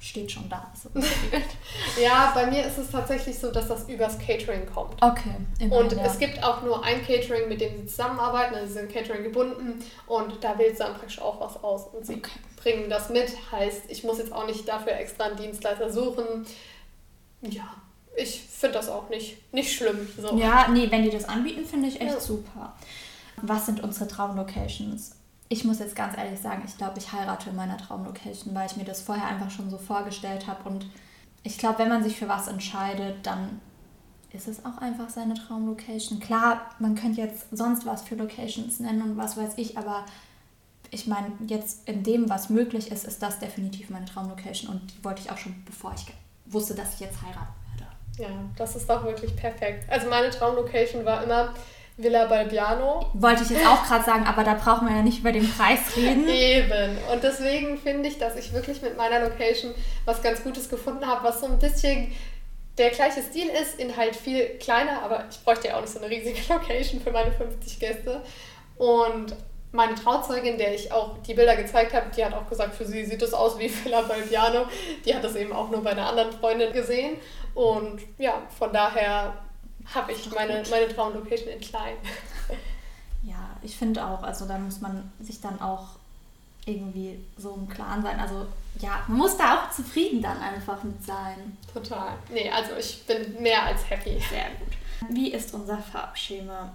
[0.00, 0.70] steht schon da.
[0.80, 0.88] So
[2.00, 5.02] ja, bei mir ist es tatsächlich so, dass das übers Catering kommt.
[5.02, 5.34] Okay.
[5.58, 6.04] Immerhin, und ja.
[6.04, 9.82] es gibt auch nur ein Catering, mit dem sie zusammenarbeiten, also sie sind Catering gebunden
[10.06, 12.30] und da wählt sie dann praktisch auch was aus und sie okay.
[12.56, 13.28] bringen das mit.
[13.50, 16.46] Heißt, ich muss jetzt auch nicht dafür extra einen Dienstleister suchen.
[17.42, 17.68] Ja,
[18.16, 20.08] ich finde das auch nicht, nicht schlimm.
[20.16, 20.36] So.
[20.36, 22.20] Ja, nee, wenn die das anbieten, finde ich echt ja.
[22.20, 22.74] super.
[23.42, 25.17] Was sind unsere Traumlocations?
[25.48, 28.76] Ich muss jetzt ganz ehrlich sagen, ich glaube, ich heirate in meiner Traumlocation, weil ich
[28.76, 30.68] mir das vorher einfach schon so vorgestellt habe.
[30.68, 30.86] Und
[31.42, 33.60] ich glaube, wenn man sich für was entscheidet, dann
[34.30, 36.20] ist es auch einfach seine Traumlocation.
[36.20, 40.04] Klar, man könnte jetzt sonst was für Locations nennen und was weiß ich, aber
[40.90, 45.04] ich meine, jetzt in dem, was möglich ist, ist das definitiv meine Traumlocation und die
[45.04, 46.06] wollte ich auch schon, bevor ich
[46.46, 48.32] wusste, dass ich jetzt heiraten werde.
[48.32, 49.90] Ja, das ist doch wirklich perfekt.
[49.90, 51.54] Also meine Traumlocation war immer
[51.98, 53.10] Villa Balbiano.
[53.12, 55.80] Wollte ich jetzt auch gerade sagen, aber da braucht man ja nicht über den Preis
[55.96, 56.28] reden.
[56.28, 56.96] Eben.
[57.12, 61.24] Und deswegen finde ich, dass ich wirklich mit meiner Location was ganz Gutes gefunden habe,
[61.24, 62.12] was so ein bisschen
[62.78, 65.98] der gleiche Stil ist, in halt viel kleiner, aber ich bräuchte ja auch nicht so
[65.98, 68.22] eine riesige Location für meine 50 Gäste.
[68.76, 69.34] Und
[69.72, 73.04] meine Trauzeugin, der ich auch die Bilder gezeigt habe, die hat auch gesagt, für sie
[73.04, 74.66] sieht das aus wie Villa Balbiano.
[75.04, 77.16] Die hat das eben auch nur bei einer anderen Freundin gesehen.
[77.54, 79.34] Und ja, von daher
[79.94, 81.96] habe ich meine, meine Traumlocation in klein.
[83.24, 85.88] Ja, ich finde auch, also da muss man sich dann auch
[86.64, 88.18] irgendwie so im Klaren sein.
[88.20, 88.46] Also
[88.78, 91.56] ja, man muss da auch zufrieden dann einfach mit sein.
[91.72, 92.12] Total.
[92.32, 94.20] Nee, also ich bin mehr als happy.
[94.30, 95.10] Sehr gut.
[95.10, 96.72] Wie ist unser Farbschema?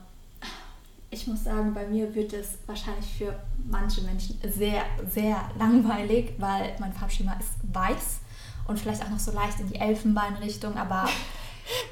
[1.09, 6.75] Ich muss sagen, bei mir wird es wahrscheinlich für manche Menschen sehr, sehr langweilig, weil
[6.79, 8.19] mein Farbschema ist weiß
[8.67, 11.07] und vielleicht auch noch so leicht in die Elfenbeinrichtung, aber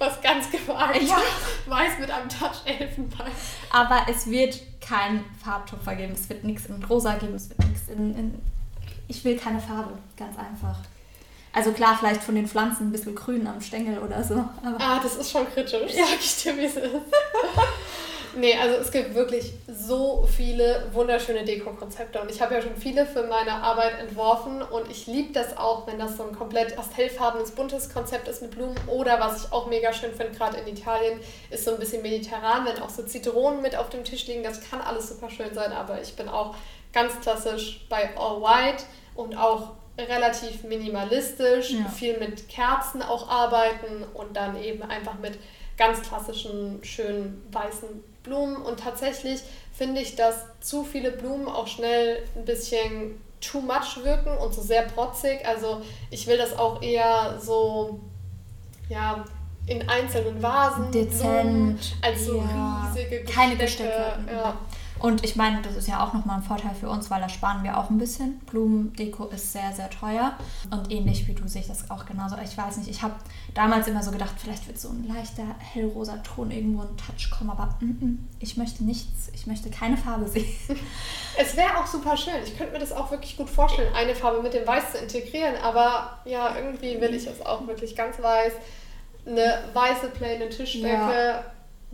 [0.02, 1.02] was ganz gewagt.
[1.02, 1.18] Ja.
[1.68, 3.32] Weiß mit einem Touch Elfenbein.
[3.72, 6.14] Aber es wird kein Farbtupfer geben.
[6.14, 7.36] Es wird nichts in rosa geben.
[7.36, 8.42] Es wird nichts in, in.
[9.08, 9.98] Ich will keine Farbe.
[10.18, 10.78] Ganz einfach.
[11.54, 14.36] Also klar, vielleicht von den Pflanzen ein bisschen grün am Stängel oder so.
[14.64, 15.94] ah, das ist schon kritisch.
[15.94, 16.86] Ja, ich dir, wie es ist.
[18.34, 23.06] Nee, also es gibt wirklich so viele wunderschöne Deko-Konzepte und ich habe ja schon viele
[23.06, 27.52] für meine Arbeit entworfen und ich liebe das auch, wenn das so ein komplett pastellfarbenes,
[27.52, 31.20] buntes Konzept ist mit Blumen oder was ich auch mega schön finde, gerade in Italien,
[31.50, 34.62] ist so ein bisschen mediterran, wenn auch so Zitronen mit auf dem Tisch liegen, das
[34.70, 36.56] kann alles super schön sein, aber ich bin auch
[36.94, 38.84] ganz klassisch bei All White
[39.16, 41.90] und auch relativ minimalistisch, ja.
[41.90, 45.38] viel mit Kerzen auch arbeiten und dann eben einfach mit
[45.78, 49.42] ganz klassischen, schönen weißen Blumen und tatsächlich
[49.74, 54.62] finde ich, dass zu viele Blumen auch schnell ein bisschen too much wirken und so
[54.62, 55.46] sehr protzig.
[55.46, 55.82] Also
[56.12, 58.00] ich will das auch eher so
[58.90, 59.26] ja,
[59.66, 60.92] in einzelnen Vasen.
[60.92, 61.96] Dezent.
[62.02, 63.90] als so ja, riesige Keine Gestecke.
[63.90, 64.32] Gestecke.
[64.32, 64.58] Ja.
[65.02, 67.64] Und ich meine, das ist ja auch nochmal ein Vorteil für uns, weil da sparen
[67.64, 68.40] wir auch ein bisschen.
[68.42, 70.38] Blumendeko ist sehr, sehr teuer.
[70.70, 72.36] Und ähnlich wie du sehe ich das auch genauso.
[72.44, 73.16] Ich weiß nicht, ich habe
[73.54, 77.50] damals immer so gedacht, vielleicht wird so ein leichter hellrosa Ton irgendwo ein Touch kommen,
[77.50, 80.46] aber mm -mm, ich möchte nichts, ich möchte keine Farbe sehen.
[81.38, 82.36] Es wäre auch super schön.
[82.46, 85.56] Ich könnte mir das auch wirklich gut vorstellen, eine Farbe mit dem Weiß zu integrieren.
[85.64, 88.54] Aber ja, irgendwie will ich es auch wirklich ganz weiß.
[89.26, 90.88] Eine weiße, plane Tischdecke.
[90.88, 91.44] Ja.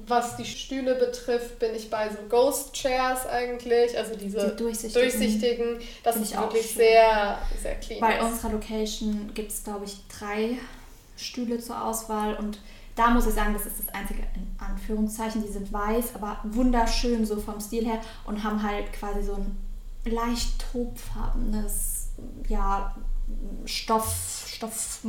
[0.05, 3.97] Was die Stühle betrifft, bin ich bei so Ghost Chairs eigentlich.
[3.97, 5.09] Also diese Die durchsichtigen.
[5.09, 5.79] durchsichtigen.
[6.03, 6.77] Das Finde ist ich auch wirklich schön.
[6.77, 7.99] sehr, sehr clean.
[8.01, 8.23] Bei ist.
[8.23, 10.57] unserer Location gibt es, glaube ich, drei
[11.17, 12.59] Stühle zur Auswahl und
[12.95, 15.43] da muss ich sagen, das ist das einzige in Anführungszeichen.
[15.43, 19.57] Die sind weiß, aber wunderschön so vom Stil her und haben halt quasi so ein
[20.05, 22.09] leicht tobfarbenes,
[22.47, 22.95] ja,
[23.65, 24.99] Stoff, Stoff,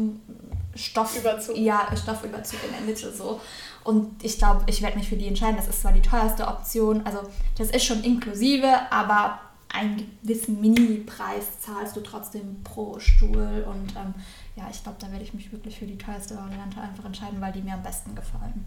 [0.74, 1.56] Stoff, Überzug.
[1.56, 3.40] ja, Stoffüberzug in der Mitte so.
[3.84, 5.56] Und ich glaube, ich werde mich für die entscheiden.
[5.56, 7.20] Das ist zwar die teuerste Option, also
[7.56, 9.40] das ist schon inklusive, aber
[9.72, 13.64] einen gewissen Mini-Preis zahlst du trotzdem pro Stuhl.
[13.68, 14.14] Und ähm,
[14.56, 17.52] ja, ich glaube, da werde ich mich wirklich für die teuerste Variante einfach entscheiden, weil
[17.52, 18.64] die mir am besten gefallen.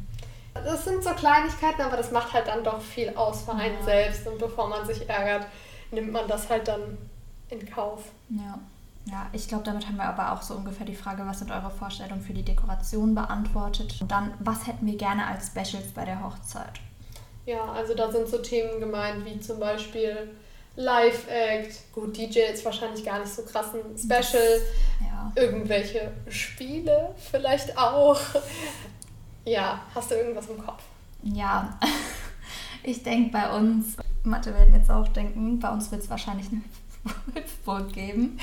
[0.54, 3.84] Das sind so Kleinigkeiten, aber das macht halt dann doch viel aus für einen Ja.
[3.86, 4.28] selbst.
[4.28, 5.48] Und bevor man sich ärgert,
[5.92, 6.98] nimmt man das halt dann
[7.50, 8.04] in Kauf.
[8.30, 8.60] Ja.
[9.06, 11.72] Ja, ich glaube, damit haben wir aber auch so ungefähr die Frage, was sind eure
[11.72, 13.98] Vorstellungen für die Dekoration beantwortet.
[14.00, 16.80] Und dann, was hätten wir gerne als Specials bei der Hochzeit?
[17.46, 20.30] Ja, also da sind so Themen gemeint wie zum Beispiel
[20.76, 21.92] Live-Act.
[21.94, 24.62] Gut, DJ ist wahrscheinlich gar nicht so krass ein Special.
[25.02, 25.32] Ja.
[25.36, 28.20] Irgendwelche Spiele vielleicht auch.
[29.46, 30.84] Ja, hast du irgendwas im Kopf?
[31.24, 31.80] Ja,
[32.84, 36.62] ich denke bei uns, Mathe werden jetzt auch denken, bei uns wird es wahrscheinlich eine
[37.34, 38.38] Hüpfburg geben.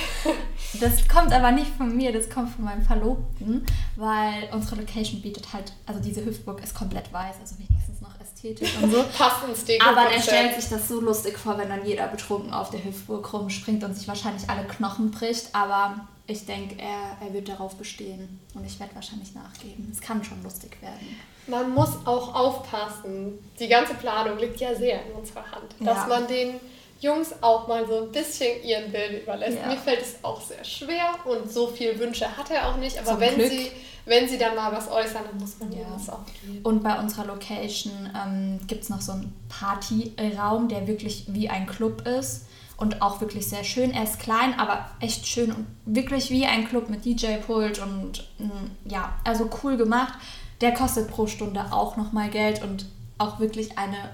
[0.81, 3.65] Das kommt aber nicht von mir, das kommt von meinem Verlobten,
[3.97, 8.77] weil unsere Location bietet halt, also diese Hüpfburg ist komplett weiß, also wenigstens noch ästhetisch
[8.83, 9.03] und so.
[9.19, 9.85] Passt ins Deko.
[9.89, 13.33] Aber er stellt sich das so lustig vor, wenn dann jeder betrunken auf der Hüpfburg
[13.33, 15.55] rumspringt und sich wahrscheinlich alle Knochen bricht.
[15.55, 19.89] Aber ich denke, er, er wird darauf bestehen und ich werde wahrscheinlich nachgeben.
[19.91, 21.17] Es kann schon lustig werden.
[21.47, 23.39] Man muss auch aufpassen.
[23.59, 25.75] Die ganze Planung liegt ja sehr in unserer Hand.
[25.81, 26.07] Dass Ja.
[26.07, 26.57] man den
[27.01, 29.59] Jungs auch mal so ein bisschen ihren Willen überlässt.
[29.59, 29.69] Ja.
[29.69, 32.99] Mir fällt es auch sehr schwer und so viele Wünsche hat er auch nicht.
[32.99, 33.51] Aber Zum wenn Glück.
[33.51, 33.71] sie,
[34.05, 35.87] wenn sie dann mal was äußern, dann muss man Ja.
[35.97, 36.61] das auch geben.
[36.65, 41.67] Und bei unserer Location ähm, gibt es noch so einen Partyraum, der wirklich wie ein
[41.67, 43.93] Club ist und auch wirklich sehr schön.
[43.93, 48.89] Er ist klein, aber echt schön und wirklich wie ein Club mit DJ-Pult und mm,
[48.91, 50.15] ja, also cool gemacht.
[50.61, 52.87] Der kostet pro Stunde auch nochmal Geld und
[53.19, 54.11] auch wirklich eine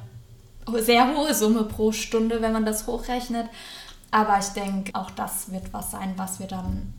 [0.78, 3.48] sehr hohe Summe pro Stunde, wenn man das hochrechnet.
[4.10, 6.94] Aber ich denke, auch das wird was sein, was wir dann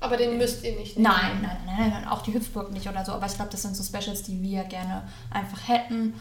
[0.00, 1.10] Aber den müsst ihr nicht nehmen.
[1.10, 3.12] Nein, nein, nein, nein, auch die Hüpfburg nicht oder so.
[3.12, 6.14] Aber ich glaube, das sind so Specials, die wir gerne einfach hätten.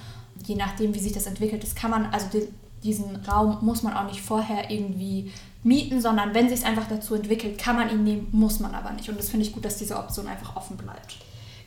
[0.46, 2.48] Je nachdem, wie sich das entwickelt, das kann man, also die,
[2.84, 5.32] diesen Raum muss man auch nicht vorher irgendwie
[5.63, 8.91] mieten, sondern wenn sich es einfach dazu entwickelt, kann man ihn nehmen, muss man aber
[8.91, 9.10] nicht.
[9.10, 11.17] Und das finde ich gut, dass diese Option einfach offen bleibt.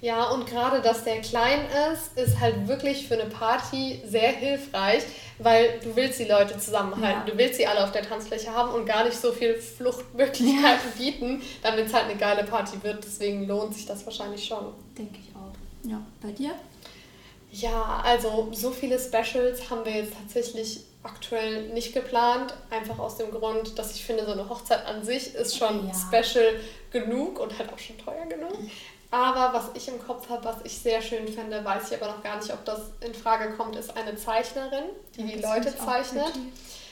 [0.07, 1.59] Ja, und gerade, dass der klein
[1.92, 5.03] ist, ist halt wirklich für eine Party sehr hilfreich,
[5.40, 7.23] weil du willst die Leute zusammenhalten.
[7.27, 7.33] Ja.
[7.33, 11.42] Du willst sie alle auf der Tanzfläche haben und gar nicht so viel Fluchtmöglichkeiten bieten,
[11.61, 13.03] damit es halt eine geile Party wird.
[13.03, 14.73] Deswegen lohnt sich das wahrscheinlich schon.
[14.97, 15.90] Denke ich auch.
[15.90, 16.53] Ja, bei dir?
[17.51, 22.55] Ja, also so viele Specials haben wir jetzt tatsächlich aktuell nicht geplant.
[22.71, 25.95] Einfach aus dem Grund, dass ich finde, so eine Hochzeit an sich ist schon Ja.
[26.23, 26.61] special
[26.92, 28.57] genug und halt auch schon teuer genug.
[29.11, 32.23] Aber was ich im Kopf habe, was ich sehr schön finde, weiß ich aber noch
[32.23, 34.85] gar nicht, ob das in Frage kommt, ist eine Zeichnerin,
[35.16, 36.33] die die Das Leute zeichnet.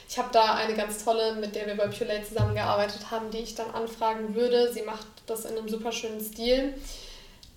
[0.07, 3.55] Ich habe da eine ganz tolle, mit der wir bei Pulate zusammengearbeitet haben, die ich
[3.55, 4.71] dann anfragen würde.
[4.71, 6.75] Sie macht das in einem super schönen Stil.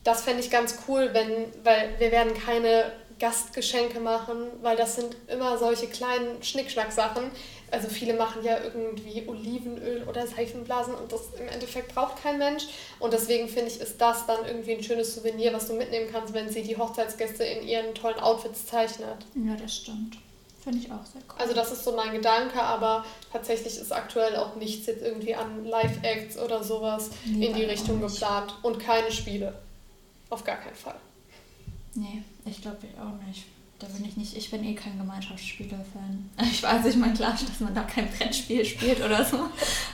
[0.02, 5.16] Das fände ich ganz cool, wenn, weil wir werden keine Gastgeschenke machen, weil das sind
[5.26, 7.30] immer solche kleinen Schnickschnack-Sachen.
[7.70, 12.64] Also viele machen ja irgendwie Olivenöl oder Seifenblasen und das im Endeffekt braucht kein Mensch.
[12.98, 16.32] Und deswegen finde ich, ist das dann irgendwie ein schönes Souvenir, was du mitnehmen kannst,
[16.34, 19.18] wenn sie die Hochzeitsgäste in ihren tollen Outfits zeichnet.
[19.34, 20.16] Ja, das stimmt.
[20.62, 21.36] Finde ich auch sehr cool.
[21.38, 25.64] Also das ist so mein Gedanke, aber tatsächlich ist aktuell auch nichts jetzt irgendwie an
[25.64, 29.58] Live-Acts oder sowas Nee, in die Richtung geplant und keine Spiele.
[30.30, 30.96] Auf gar keinen Fall.
[31.94, 33.44] Nee, ich glaube ich auch nicht.
[33.78, 36.30] Da bin ich nicht, ich bin eh kein Gemeinschaftsspieler-Fan.
[36.42, 39.38] Ich weiß, ich meine, klar, dass man da kein Brettspiel spielt oder so.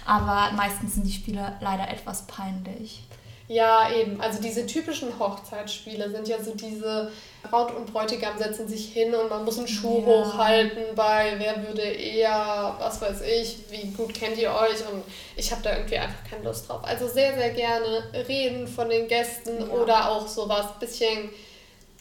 [0.07, 3.03] Aber meistens sind die Spiele leider etwas peinlich.
[3.47, 4.21] Ja, eben.
[4.23, 7.11] Also diese typischen Hochzeitsspiele sind ja so diese
[7.43, 10.07] Braut und Bräutigam setzen sich hin und man muss einen Schuh ja.
[10.07, 15.03] hochhalten bei wer würde eher, was weiß ich, wie gut kennt ihr euch und
[15.37, 16.81] ich habe da irgendwie einfach keine Lust drauf.
[16.85, 19.67] Also sehr, sehr gerne reden von den Gästen ja.
[19.67, 21.29] oder auch sowas bisschen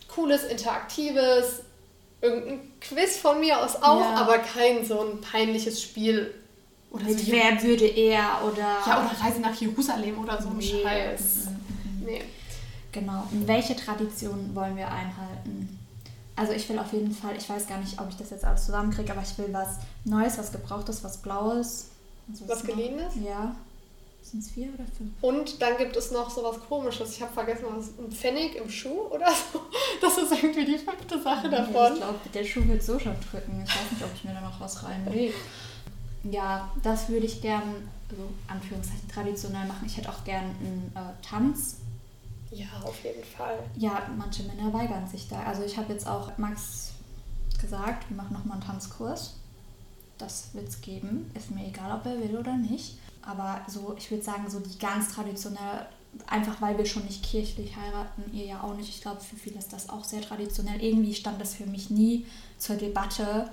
[0.08, 1.64] cooles, interaktives,
[2.24, 4.16] irgendein Quiz von mir aus auch, ja.
[4.16, 6.34] aber kein so ein peinliches Spiel.
[6.90, 8.78] Oder Mit so wer würde er oder.
[8.88, 10.82] Ja, oder Reise nach Jerusalem oder so ein nee.
[10.84, 11.48] Scheiß.
[12.04, 12.22] Nee.
[12.92, 13.28] Genau.
[13.32, 15.80] Und welche Traditionen wollen wir einhalten?
[16.36, 18.66] Also ich will auf jeden Fall, ich weiß gar nicht, ob ich das jetzt alles
[18.66, 21.90] zusammenkriege, aber ich will was Neues, was Gebrauchtes, was Blaues.
[22.32, 23.14] Also was geliehenes?
[23.24, 23.56] Ja.
[24.24, 25.12] Sind es vier oder fünf?
[25.22, 27.12] Und dann gibt es noch so was Komisches.
[27.12, 29.62] Ich habe vergessen, was ein Pfennig im Schuh oder so.
[30.02, 31.94] Das ist irgendwie die fünfte Sache davon.
[31.94, 33.64] Ich glaube, der Schuh wird so schon drücken.
[33.64, 35.34] Ich weiß nicht, ob ich mir da noch was reinlege.
[36.24, 39.86] Ja, das würde ich gern, so Anführungszeichen, traditionell machen.
[39.86, 41.78] Ich hätte auch gern einen äh, Tanz
[42.54, 43.58] ja, auf jeden Fall.
[43.76, 45.42] Ja, manche Männer weigern sich da.
[45.44, 46.94] Also ich habe jetzt auch Max
[47.60, 49.38] gesagt, wir machen nochmal einen Tanzkurs.
[50.20, 51.32] Das wird es geben.
[51.34, 53.00] Ist mir egal, ob er will oder nicht.
[53.26, 55.88] Aber so, ich würde sagen, so die ganz traditionell,
[56.28, 58.90] einfach weil wir schon nicht kirchlich heiraten, ihr ja auch nicht.
[58.90, 60.82] Ich glaube, für viele ist das auch sehr traditionell.
[60.82, 62.26] Irgendwie stand das für mich nie
[62.58, 63.50] zur Debatte,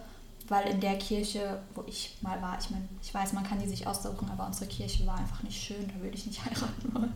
[0.49, 3.69] weil in der Kirche, wo ich mal war, ich meine, ich weiß, man kann die
[3.69, 7.15] sich aussuchen, aber unsere Kirche war einfach nicht schön, da würde ich nicht heiraten wollen.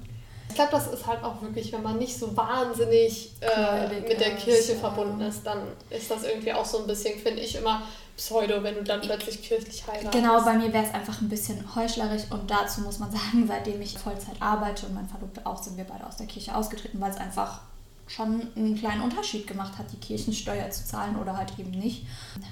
[0.48, 4.36] Ich glaube, das ist halt auch wirklich, wenn man nicht so wahnsinnig äh, mit der
[4.36, 7.82] Kirche verbunden ist, dann ist das irgendwie auch so ein bisschen, finde ich immer,
[8.16, 10.12] Pseudo, wenn du dann plötzlich kirchlich heiratest.
[10.12, 13.81] Genau, bei mir wäre es einfach ein bisschen heuchlerisch und dazu muss man sagen, seitdem
[13.83, 17.11] ich Vollzeit arbeite und mein Verlobter auch, sind wir beide aus der Kirche ausgetreten, weil
[17.11, 17.61] es einfach
[18.07, 22.07] schon einen kleinen Unterschied gemacht hat, die Kirchensteuer zu zahlen oder halt eben nicht.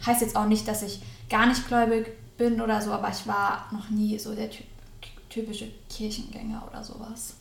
[0.07, 3.69] Heißt jetzt auch nicht, dass ich gar nicht gläubig bin oder so, aber ich war
[3.71, 4.49] noch nie so der
[5.29, 7.35] typische Kirchengänger oder sowas.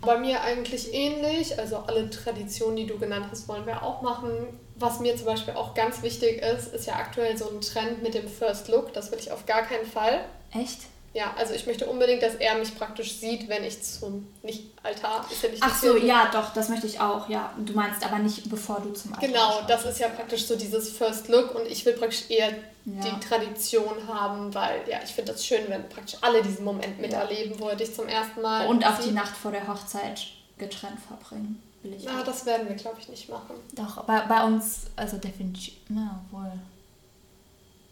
[0.00, 1.58] Bei mir eigentlich ähnlich.
[1.58, 4.30] Also alle Traditionen, die du genannt hast, wollen wir auch machen.
[4.78, 8.14] Was mir zum Beispiel auch ganz wichtig ist, ist ja aktuell so ein Trend mit
[8.14, 8.92] dem First Look.
[8.92, 10.24] Das will ich auf gar keinen Fall.
[10.52, 10.80] Echt?
[11.16, 15.24] Ja, also ich möchte unbedingt, dass er mich praktisch sieht, wenn ich zum nicht Altar
[15.32, 17.54] ist ja nicht Ach so, ja, doch, das möchte ich auch, ja.
[17.56, 19.70] Du meinst aber nicht bevor du zum Altar Genau, schaust.
[19.70, 22.60] das ist ja praktisch so dieses First Look und ich will praktisch eher ja.
[22.84, 27.58] die Tradition haben, weil ja, ich finde das schön, wenn praktisch alle diesen Moment miterleben,
[27.58, 30.20] wo er dich zum ersten Mal und auch die Nacht vor der Hochzeit
[30.58, 31.62] getrennt verbringen.
[31.82, 32.24] Will ich ja, auch.
[32.24, 33.56] das werden wir, glaube ich, nicht machen.
[33.74, 36.52] Doch, bei, bei uns, also definitiv, na wohl.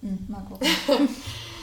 [0.00, 0.68] Hm, mal gucken.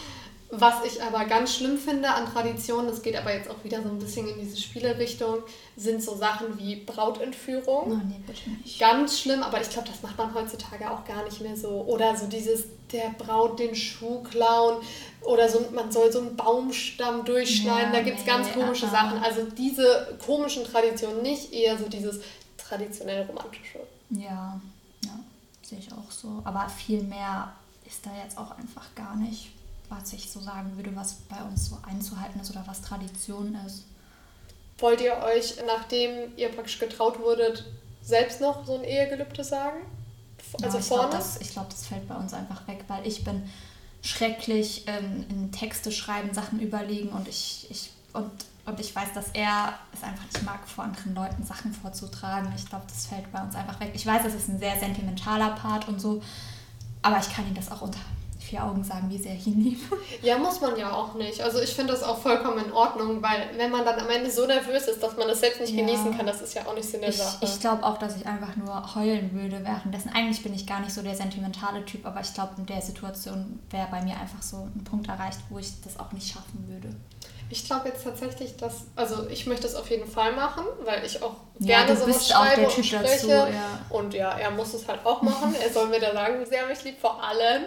[0.54, 3.88] Was ich aber ganz schlimm finde an Traditionen, das geht aber jetzt auch wieder so
[3.88, 5.44] ein bisschen in diese Spielerichtung,
[5.78, 7.92] sind so Sachen wie Brautentführung.
[7.92, 8.78] Oh, nee, bitte nicht.
[8.78, 11.70] Ganz schlimm, aber ich glaube, das macht man heutzutage auch gar nicht mehr so.
[11.70, 14.84] Oder so dieses, der Braut den Schuh klauen
[15.22, 18.88] oder so, man soll so einen Baumstamm durchschneiden, ja, da gibt es nee, ganz komische
[18.88, 19.10] aha.
[19.10, 19.24] Sachen.
[19.24, 22.20] Also diese komischen Traditionen nicht, eher so dieses
[22.58, 23.80] traditionell romantische.
[24.10, 24.60] Ja,
[25.06, 25.20] ja,
[25.62, 26.42] sehe ich auch so.
[26.44, 27.54] Aber viel mehr
[27.86, 29.52] ist da jetzt auch einfach gar nicht
[29.92, 33.84] was ich so sagen würde, was bei uns so einzuhalten ist oder was Tradition ist.
[34.80, 37.66] Wollt ihr euch, nachdem ihr praktisch getraut wurdet,
[38.02, 39.82] selbst noch so ein Ehegelübde sagen?
[40.64, 41.10] Also ja, ich vorne?
[41.10, 43.44] Glaub, das, ich glaube, das fällt bei uns einfach weg, weil ich bin
[44.02, 48.32] schrecklich ähm, in Texte schreiben, Sachen überlegen und ich, ich und,
[48.66, 52.52] und ich weiß, dass er es einfach nicht mag, vor anderen Leuten Sachen vorzutragen.
[52.58, 53.92] Ich glaube, das fällt bei uns einfach weg.
[53.94, 56.22] Ich weiß, es ist ein sehr sentimentaler Part und so,
[57.04, 58.00] aber ich kann ihm das auch unter
[58.52, 59.82] vier Augen sagen, wie sehr ich ihn liebe.
[60.22, 61.42] Ja, muss man ja auch nicht.
[61.42, 64.46] Also ich finde das auch vollkommen in Ordnung, weil wenn man dann am Ende so
[64.46, 65.86] nervös ist, dass man das selbst nicht ja.
[65.86, 67.46] genießen kann, das ist ja auch nicht Sinn der ich, Sache.
[67.46, 70.12] Ich glaube auch, dass ich einfach nur heulen würde währenddessen.
[70.14, 73.60] Eigentlich bin ich gar nicht so der sentimentale Typ, aber ich glaube, in der Situation
[73.70, 76.94] wäre bei mir einfach so ein Punkt erreicht, wo ich das auch nicht schaffen würde.
[77.52, 81.22] Ich glaube jetzt tatsächlich, dass, also ich möchte es auf jeden Fall machen, weil ich
[81.22, 83.02] auch ja, gerne sowas schreibe und spreche.
[83.02, 83.86] Dazu, ja.
[83.90, 85.54] Und ja, er muss es halt auch machen.
[85.62, 87.64] er soll mir da sagen, wie sehr er mich liebt, vor allem.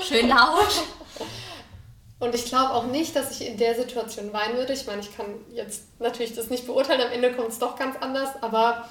[0.00, 0.66] Schön laut.
[2.20, 4.72] Und ich glaube auch nicht, dass ich in der Situation weinen würde.
[4.72, 7.96] Ich meine, ich kann jetzt natürlich das nicht beurteilen, am Ende kommt es doch ganz
[8.00, 8.88] anders, aber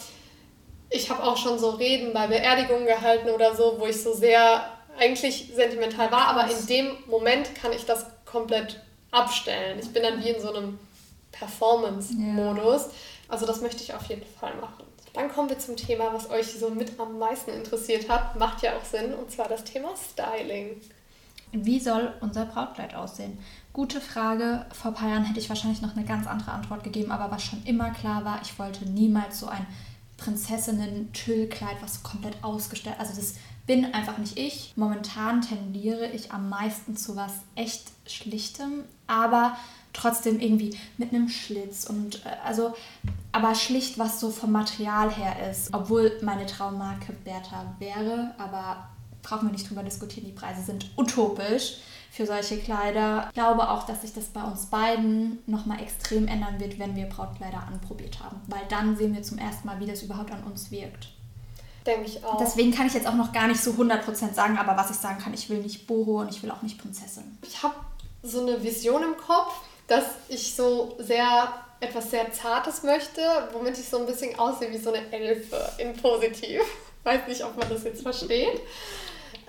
[0.89, 4.63] ich habe auch schon so Reden bei Beerdigungen gehalten oder so, wo ich so sehr
[4.97, 8.79] eigentlich sentimental war, aber in dem Moment kann ich das komplett
[9.11, 9.79] abstellen.
[9.79, 10.79] Ich bin dann wie in so einem
[11.31, 12.81] Performance-Modus.
[12.85, 12.91] Ja.
[13.29, 14.85] Also das möchte ich auf jeden Fall machen.
[15.13, 18.37] Dann kommen wir zum Thema, was euch so mit am meisten interessiert hat.
[18.37, 20.79] Macht ja auch Sinn, und zwar das Thema Styling.
[21.51, 23.39] Wie soll unser Brautkleid aussehen?
[23.73, 24.65] Gute Frage.
[24.73, 27.43] Vor ein paar Jahren hätte ich wahrscheinlich noch eine ganz andere Antwort gegeben, aber was
[27.43, 29.65] schon immer klar war, ich wollte niemals so ein
[30.17, 34.73] Prinzessinnen-Tüllkleid, was komplett ausgestellt, also das bin einfach nicht ich.
[34.75, 39.57] Momentan tendiere ich am meisten zu was echt Schlichtem, aber
[39.93, 42.75] trotzdem irgendwie mit einem Schlitz und äh, also,
[43.31, 45.73] aber schlicht was so vom Material her ist.
[45.73, 48.87] Obwohl meine Traummarke Bertha wäre, aber
[49.23, 51.77] brauchen wir nicht drüber diskutieren, die Preise sind utopisch
[52.11, 53.25] für solche Kleider.
[53.27, 57.05] Ich glaube auch, dass sich das bei uns beiden nochmal extrem ändern wird, wenn wir
[57.05, 58.41] Brautkleider anprobiert haben.
[58.47, 61.09] Weil dann sehen wir zum ersten Mal, wie das überhaupt an uns wirkt.
[61.85, 62.37] Denke ich auch.
[62.37, 65.19] Deswegen kann ich jetzt auch noch gar nicht so 100% sagen, aber was ich sagen
[65.19, 67.37] kann, ich will nicht Boho und ich will auch nicht Prinzessin.
[67.41, 67.75] Ich habe
[68.27, 69.53] so eine Vision im Kopf,
[69.87, 73.21] dass ich so sehr etwas sehr Zartes möchte,
[73.53, 76.61] womit ich so ein bisschen aussehe wie so eine Elfe in positiv.
[77.03, 78.59] Weiß nicht, ob man das jetzt versteht.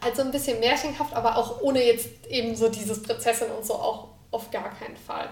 [0.01, 4.09] Also ein bisschen märchenhaft, aber auch ohne jetzt eben so dieses Prinzessin und so auch
[4.31, 5.29] auf gar keinen Fall.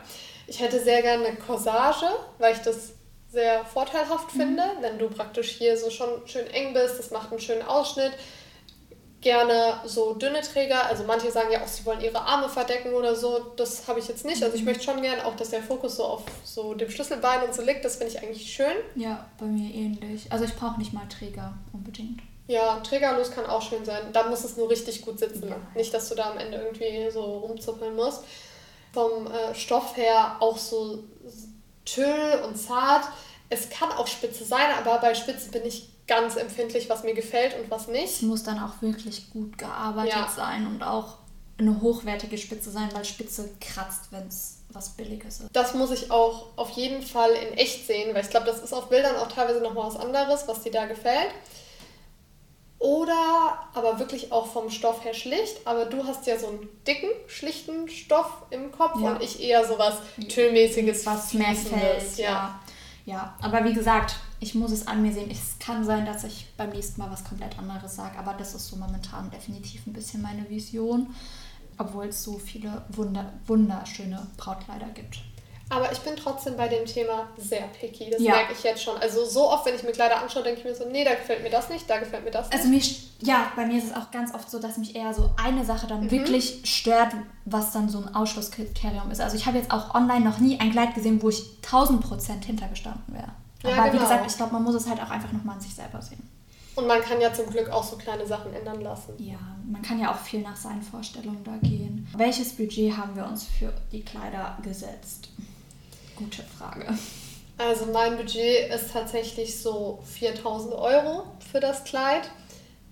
[0.48, 2.06] Ich hätte sehr gerne eine Corsage,
[2.38, 2.94] weil ich das
[3.30, 4.38] sehr vorteilhaft mhm.
[4.38, 6.98] finde, wenn du praktisch hier so schon schön eng bist.
[6.98, 8.12] Das macht einen schönen Ausschnitt.
[9.26, 10.86] Gerne so dünne Träger.
[10.86, 13.40] Also manche sagen ja auch, sie wollen ihre Arme verdecken oder so.
[13.56, 14.40] Das habe ich jetzt nicht.
[14.40, 14.68] Also ich mhm.
[14.68, 17.84] möchte schon gerne auch, dass der Fokus so auf so dem Schlüsselbein und so liegt.
[17.84, 18.76] Das finde ich eigentlich schön.
[18.94, 20.30] Ja, bei mir ähnlich.
[20.30, 22.20] Also ich brauche nicht mal Träger unbedingt.
[22.46, 24.12] Ja, trägerlos kann auch schön sein.
[24.12, 25.48] Da muss es nur richtig gut sitzen.
[25.48, 25.56] Ja.
[25.74, 28.22] Nicht, dass du da am Ende irgendwie so rumzuppeln musst.
[28.92, 31.02] Vom äh, Stoff her auch so
[31.84, 33.02] Tüll und zart.
[33.48, 37.58] Es kann auch spitze sein, aber bei Spitze bin ich ganz empfindlich, was mir gefällt
[37.58, 38.16] und was nicht.
[38.16, 40.32] Es muss dann auch wirklich gut gearbeitet ja.
[40.34, 41.18] sein und auch
[41.58, 45.48] eine hochwertige Spitze sein, weil Spitze kratzt, wenn es was Billiges ist.
[45.52, 48.74] Das muss ich auch auf jeden Fall in echt sehen, weil ich glaube, das ist
[48.74, 51.30] auf Bildern auch teilweise nochmal was anderes, was dir da gefällt.
[52.78, 55.66] Oder aber wirklich auch vom Stoff her schlicht.
[55.66, 59.12] Aber du hast ja so einen dicken, schlichten Stoff im Kopf ja.
[59.12, 59.96] und ich eher so was
[60.28, 62.18] Tüllmäßiges, was mehr fällt.
[62.18, 62.24] Ja.
[62.26, 62.60] ja.
[63.06, 65.30] ja, aber wie gesagt, ich muss es an mir sehen.
[65.30, 68.68] Es kann sein, dass ich beim nächsten Mal was komplett anderes sage, aber das ist
[68.68, 71.14] so momentan definitiv ein bisschen meine Vision,
[71.78, 75.20] obwohl es so viele wunder wunderschöne Brautkleider gibt.
[75.68, 78.10] Aber ich bin trotzdem bei dem Thema sehr picky.
[78.10, 78.32] Das ja.
[78.32, 78.96] merke ich jetzt schon.
[78.98, 81.42] Also so oft, wenn ich mir Kleider anschaue, denke ich mir so, nee, da gefällt
[81.42, 82.88] mir das nicht, da gefällt mir das also nicht.
[82.88, 85.30] Also mir, ja, bei mir ist es auch ganz oft so, dass mich eher so
[85.42, 86.10] eine Sache dann mhm.
[86.12, 87.14] wirklich stört,
[87.46, 89.20] was dann so ein Ausschlusskriterium ist.
[89.20, 92.44] Also ich habe jetzt auch online noch nie ein Kleid gesehen, wo ich 1000 Prozent
[92.44, 93.32] hintergestanden wäre.
[93.62, 93.94] Aber ja, genau.
[93.94, 96.28] wie gesagt, ich glaube, man muss es halt auch einfach nochmal an sich selber sehen.
[96.74, 99.14] Und man kann ja zum Glück auch so kleine Sachen ändern lassen.
[99.18, 102.06] Ja, man kann ja auch viel nach seinen Vorstellungen da gehen.
[102.14, 105.30] Welches Budget haben wir uns für die Kleider gesetzt?
[106.16, 106.86] Gute Frage.
[107.56, 112.30] Also mein Budget ist tatsächlich so 4000 Euro für das Kleid.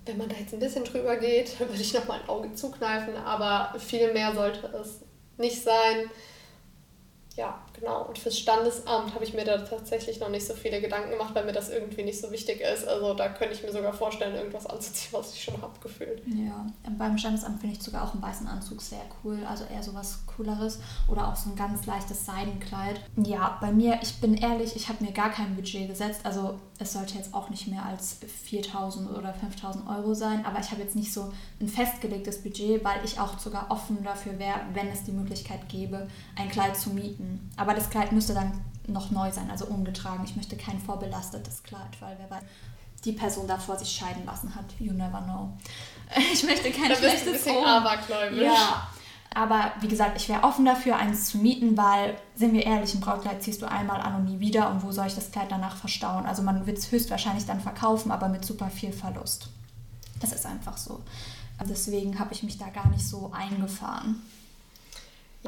[0.07, 3.79] Wenn man da jetzt ein bisschen drüber geht, würde ich nochmal ein Auge zukneifen, aber
[3.79, 5.01] viel mehr sollte es
[5.37, 6.11] nicht sein
[7.37, 8.05] ja, genau.
[8.05, 11.45] Und fürs Standesamt habe ich mir da tatsächlich noch nicht so viele Gedanken gemacht, weil
[11.45, 12.87] mir das irgendwie nicht so wichtig ist.
[12.87, 16.23] Also da könnte ich mir sogar vorstellen, irgendwas anzuziehen, was ich schon habe gefühlt.
[16.27, 16.67] Ja,
[16.99, 19.39] beim Standesamt finde ich sogar auch einen weißen Anzug sehr cool.
[19.49, 20.81] Also eher so was Cooleres.
[21.09, 23.01] Oder auch so ein ganz leichtes Seidenkleid.
[23.17, 26.21] Ja, bei mir, ich bin ehrlich, ich habe mir gar kein Budget gesetzt.
[26.25, 28.19] Also es sollte jetzt auch nicht mehr als
[28.51, 30.45] 4.000 oder 5.000 Euro sein.
[30.45, 34.39] Aber ich habe jetzt nicht so ein festgelegtes Budget, weil ich auch sogar offen dafür
[34.39, 37.51] wäre, wenn es die Möglichkeit gäbe, ein Kleid zu mieten bieten.
[37.65, 38.53] Aber das Kleid müsste dann
[38.87, 40.23] noch neu sein, also ungetragen.
[40.27, 42.45] Ich möchte kein vorbelastetes Kleid, weil wer weiß,
[43.07, 44.67] die Person davor sich scheiden lassen hat.
[44.79, 45.49] You never know.
[46.35, 48.43] Ich möchte kein da schlechtes bist ein bisschen abergläubisch.
[48.43, 48.89] Ja.
[49.35, 53.01] Aber wie gesagt, ich wäre offen dafür, eins zu mieten, weil, sind wir ehrlich, ein
[53.01, 54.71] Brautkleid ziehst du einmal an und nie wieder.
[54.71, 56.27] Und wo soll ich das Kleid danach verstauen?
[56.27, 59.49] Also man wird es höchstwahrscheinlich dann verkaufen, aber mit super viel Verlust.
[60.21, 61.01] Das ist einfach so.
[61.67, 64.21] Deswegen habe ich mich da gar nicht so eingefahren.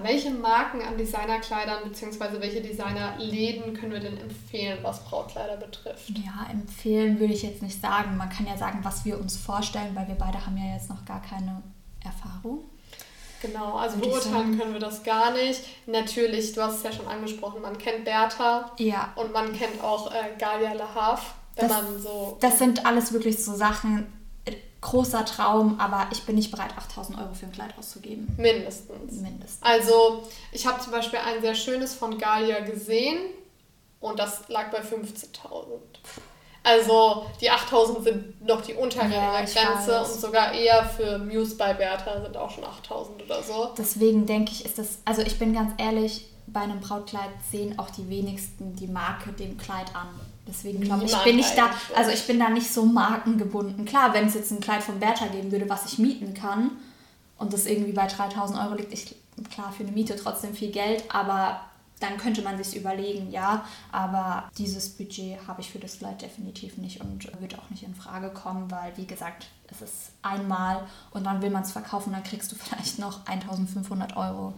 [0.02, 2.40] Welche Marken an Designerkleidern bzw.
[2.40, 6.10] welche Designerläden können wir denn empfehlen, was Brautkleider betrifft?
[6.10, 8.16] Ja, empfehlen würde ich jetzt nicht sagen.
[8.18, 11.02] Man kann ja sagen, was wir uns vorstellen, weil wir beide haben ja jetzt noch
[11.06, 11.62] gar keine
[12.04, 12.60] Erfahrung.
[13.40, 15.62] Genau, also beurteilen können wir das gar nicht.
[15.86, 19.12] Natürlich, du hast es ja schon angesprochen, man kennt Bertha ja.
[19.16, 22.36] und man kennt auch äh, Galia Lahav, wenn das, man so.
[22.40, 24.06] Das sind alles wirklich so Sachen,
[24.80, 28.28] großer Traum, aber ich bin nicht bereit, 8000 Euro für ein Kleid auszugeben.
[28.36, 29.20] Mindestens.
[29.20, 29.62] Mindestens.
[29.62, 30.22] Also,
[30.52, 33.18] ich habe zum Beispiel ein sehr schönes von Galia gesehen
[34.00, 35.80] und das lag bei 15.000.
[36.62, 41.72] Also, die 8000 sind noch die untere ja, Grenze und sogar eher für Muse bei
[41.74, 43.70] Bertha sind auch schon 8000 oder so.
[43.78, 47.90] Deswegen denke ich, ist das, also ich bin ganz ehrlich, bei einem Brautkleid sehen auch
[47.90, 50.08] die wenigsten die Marke dem Kleid an.
[50.46, 53.84] Deswegen glaube ich, bin ich da, also ich bin da nicht so markengebunden.
[53.84, 56.70] Klar, wenn es jetzt ein Kleid von Bertha geben würde, was ich mieten kann
[57.36, 59.16] und das irgendwie bei 3000 Euro liegt, ich,
[59.50, 61.60] klar, für eine Miete trotzdem viel Geld, aber
[61.98, 66.76] dann könnte man sich überlegen, ja, aber dieses Budget habe ich für das Kleid definitiv
[66.76, 71.24] nicht und wird auch nicht in Frage kommen, weil, wie gesagt, es ist einmal und
[71.24, 74.52] dann will man es verkaufen, dann kriegst du vielleicht noch 1500 Euro.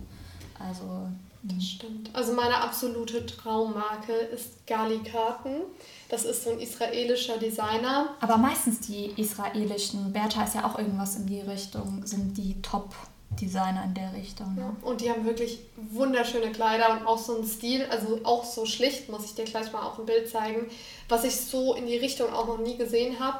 [0.58, 1.08] Also
[1.42, 2.10] Das stimmt.
[2.14, 5.62] Also meine absolute Traummarke ist Galikaten.
[6.08, 8.14] Das ist so ein israelischer Designer.
[8.20, 13.84] Aber meistens die israelischen, Bertha ist ja auch irgendwas in die Richtung, sind die Top-Designer
[13.84, 14.54] in der Richtung.
[14.56, 14.76] Ne?
[14.82, 19.08] Und die haben wirklich wunderschöne Kleider und auch so einen Stil, also auch so schlicht,
[19.08, 20.66] muss ich dir gleich mal auch ein Bild zeigen,
[21.08, 23.38] was ich so in die Richtung auch noch nie gesehen habe.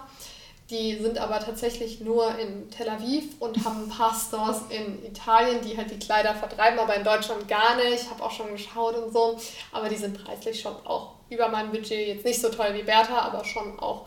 [0.70, 5.62] Die sind aber tatsächlich nur in Tel Aviv und haben ein paar Stores in Italien,
[5.62, 8.02] die halt die Kleider vertreiben, aber in Deutschland gar nicht.
[8.02, 9.38] Ich habe auch schon geschaut und so.
[9.72, 12.08] Aber die sind preislich schon auch über mein Budget.
[12.08, 14.06] Jetzt nicht so toll wie Bertha, aber schon auch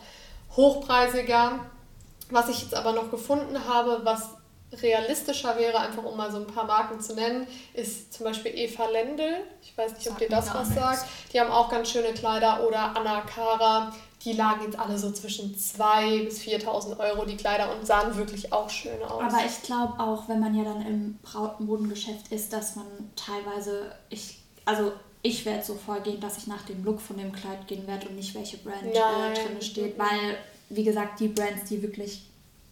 [0.56, 1.58] hochpreisiger.
[2.30, 4.28] Was ich jetzt aber noch gefunden habe, was
[4.80, 8.86] realistischer wäre, einfach um mal so ein paar Marken zu nennen, ist zum Beispiel Eva
[8.86, 9.44] Lendl.
[9.62, 11.06] Ich weiß nicht, ob dir das was sagt.
[11.32, 12.64] Die haben auch ganz schöne Kleider.
[12.66, 13.92] Oder Anna Cara.
[14.24, 18.52] Die lagen jetzt alle so zwischen 2.000 bis 4.000 Euro, die Kleider, und sahen wirklich
[18.52, 19.22] auch schön aus.
[19.22, 24.38] Aber ich glaube auch, wenn man ja dann im Brautmodengeschäft ist, dass man teilweise, ich,
[24.64, 24.92] also
[25.22, 28.16] ich werde so vorgehen, dass ich nach dem Look von dem Kleid gehen werde und
[28.16, 30.36] nicht welche Brand äh, drin steht, weil,
[30.68, 32.26] wie gesagt, die Brands, die wirklich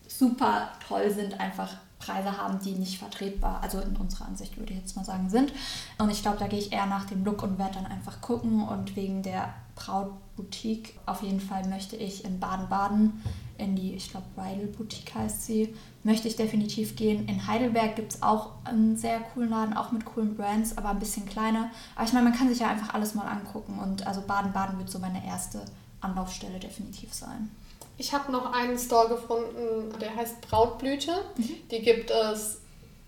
[0.09, 4.81] super toll sind, einfach Preise haben, die nicht vertretbar, also in unserer Ansicht würde ich
[4.81, 5.53] jetzt mal sagen, sind.
[5.99, 8.67] Und ich glaube, da gehe ich eher nach dem Look und werde dann einfach gucken.
[8.67, 13.23] Und wegen der Brautboutique, auf jeden Fall möchte ich in Baden-Baden,
[13.59, 17.29] in die, ich glaube, Bridal Boutique heißt sie, möchte ich definitiv gehen.
[17.29, 20.99] In Heidelberg gibt es auch einen sehr coolen Laden, auch mit coolen Brands, aber ein
[20.99, 21.71] bisschen kleiner.
[21.95, 23.79] Aber ich meine, man kann sich ja einfach alles mal angucken.
[23.79, 25.63] Und also Baden-Baden wird so meine erste
[26.01, 27.51] Anlaufstelle definitiv sein.
[27.99, 31.13] Ich habe noch einen Store gefunden, der heißt Brautblüte.
[31.37, 31.57] Mhm.
[31.71, 32.61] Die gibt es,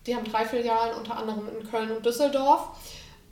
[0.06, 2.68] die haben drei Filialen, unter anderem in Köln und Düsseldorf.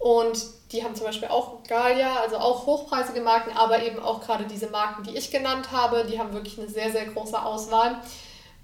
[0.01, 4.45] Und die haben zum Beispiel auch Galia, also auch hochpreisige Marken, aber eben auch gerade
[4.45, 6.07] diese Marken, die ich genannt habe.
[6.11, 8.01] Die haben wirklich eine sehr, sehr große Auswahl.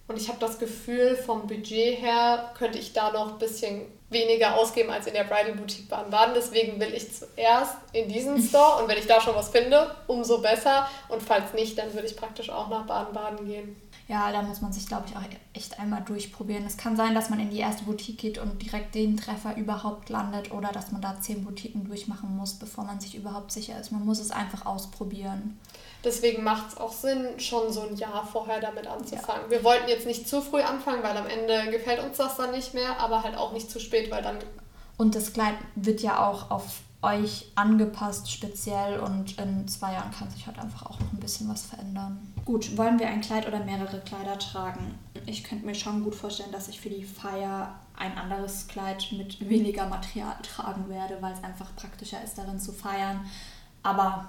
[0.08, 4.56] Und ich habe das Gefühl, vom Budget her könnte ich da noch ein bisschen weniger
[4.56, 6.32] ausgeben als in der Bridal Boutique Baden-Baden.
[6.34, 10.38] Deswegen will ich zuerst in diesen Store und wenn ich da schon was finde, umso
[10.38, 10.88] besser.
[11.08, 13.76] Und falls nicht, dann würde ich praktisch auch nach Baden-Baden gehen.
[14.08, 16.64] Ja, da muss man sich, glaube ich, auch echt einmal durchprobieren.
[16.64, 20.10] Es kann sein, dass man in die erste Boutique geht und direkt den Treffer überhaupt
[20.10, 23.90] landet oder dass man da zehn Boutiquen durchmachen muss, bevor man sich überhaupt sicher ist.
[23.90, 25.58] Man muss es einfach ausprobieren.
[26.04, 29.42] Deswegen macht es auch Sinn, schon so ein Jahr vorher damit anzufangen.
[29.46, 29.50] Ja.
[29.50, 32.74] Wir wollten jetzt nicht zu früh anfangen, weil am Ende gefällt uns das dann nicht
[32.74, 34.38] mehr, aber halt auch nicht zu spät, weil dann.
[34.98, 40.30] Und das Kleid wird ja auch auf euch angepasst speziell und in zwei Jahren kann
[40.30, 42.32] sich halt einfach auch noch ein bisschen was verändern.
[42.44, 44.98] Gut, wollen wir ein Kleid oder mehrere Kleider tragen?
[45.24, 49.48] Ich könnte mir schon gut vorstellen, dass ich für die Feier ein anderes Kleid mit
[49.48, 53.24] weniger Material tragen werde, weil es einfach praktischer ist, darin zu feiern.
[53.82, 54.28] Aber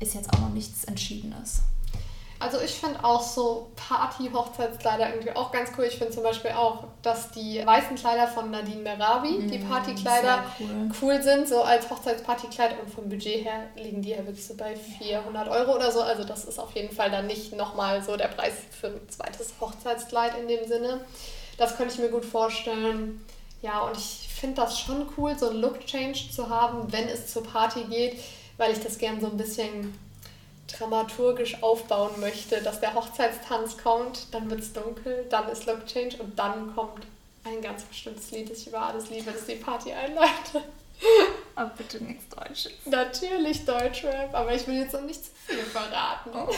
[0.00, 1.62] ist jetzt auch noch nichts Entschiedenes.
[2.38, 5.84] Also ich finde auch so Party-Hochzeitskleider irgendwie auch ganz cool.
[5.84, 10.44] Ich finde zum Beispiel auch, dass die weißen Kleider von Nadine Merabi, mm, die Partykleider,
[10.60, 10.90] cool.
[11.00, 11.22] cool.
[11.22, 12.78] sind, so als Hochzeitspartykleid.
[12.80, 16.02] Und vom Budget her liegen die ja wirklich so bei 400 Euro oder so.
[16.02, 19.54] Also das ist auf jeden Fall dann nicht nochmal so der Preis für ein zweites
[19.58, 21.00] Hochzeitskleid in dem Sinne.
[21.56, 23.24] Das könnte ich mir gut vorstellen.
[23.62, 27.42] Ja, und ich finde das schon cool, so einen Look-Change zu haben, wenn es zur
[27.42, 28.18] Party geht,
[28.58, 29.98] weil ich das gern so ein bisschen
[30.66, 36.16] dramaturgisch aufbauen möchte, dass der Hochzeitstanz kommt, dann wird es dunkel, dann ist Look Change
[36.18, 37.06] und dann kommt
[37.44, 40.64] ein ganz bestimmtes Lied, das ich über alles liebe, das die Party einleitet.
[41.54, 42.72] Aber bitte nichts Deutsches.
[42.84, 46.30] Natürlich Deutschrap, aber ich will jetzt noch nicht zu viel verraten.
[46.34, 46.52] Oh.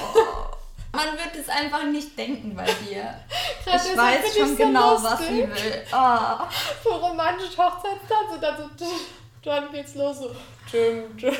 [0.92, 3.14] Man wird es einfach nicht denken bei dir.
[3.66, 5.10] Ich weiß schon so genau, lustig.
[5.10, 5.84] was sie will.
[5.92, 6.44] Oh.
[6.82, 8.86] So romantisch Hochzeitstanz und dann so,
[9.42, 10.30] dann geht's los so.
[10.70, 11.36] Tschüm, tschüm.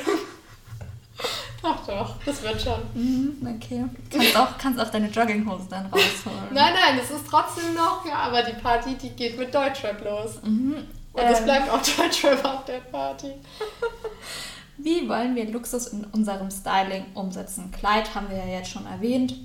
[1.61, 2.79] Ach doch, das wird schon.
[2.93, 3.85] Mhm, okay.
[4.09, 6.47] Kannst auch, kannst auch deine Jogginghose dann rausholen.
[6.51, 10.41] Nein, nein, es ist trotzdem noch, ja, aber die Party, die geht mit Deutschrap los.
[10.43, 10.75] Mhm.
[11.11, 11.45] Und es ähm.
[11.45, 13.33] bleibt auch Deutschrap auf der Party.
[14.77, 17.71] Wie wollen wir Luxus in unserem Styling umsetzen?
[17.71, 19.35] Kleid haben wir ja jetzt schon erwähnt.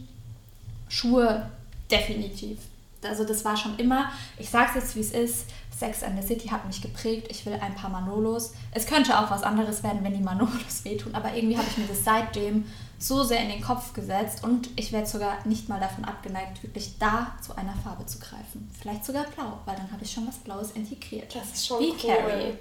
[0.89, 1.51] Schuhe
[1.91, 2.59] definitiv.
[3.07, 5.47] Also das war schon immer, ich sag's jetzt wie es ist,
[5.77, 7.27] Sex and the City hat mich geprägt.
[7.31, 8.53] Ich will ein paar Manolos.
[8.73, 11.87] Es könnte auch was anderes werden, wenn die Manolos wehtun, aber irgendwie habe ich mir
[11.87, 12.65] das seitdem
[12.99, 16.97] so sehr in den Kopf gesetzt und ich werde sogar nicht mal davon abgeneigt, wirklich
[16.99, 18.71] da zu einer Farbe zu greifen.
[18.81, 21.35] Vielleicht sogar blau, weil dann habe ich schon was Blaues integriert.
[21.35, 22.17] Das ist schon Wie cool.
[22.17, 22.55] Carrie.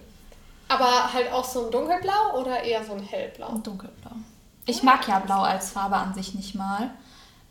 [0.67, 3.47] Aber halt auch so ein dunkelblau oder eher so ein hellblau?
[3.49, 4.11] Ein dunkelblau.
[4.65, 6.89] Ich mag ja blau als Farbe an sich nicht mal.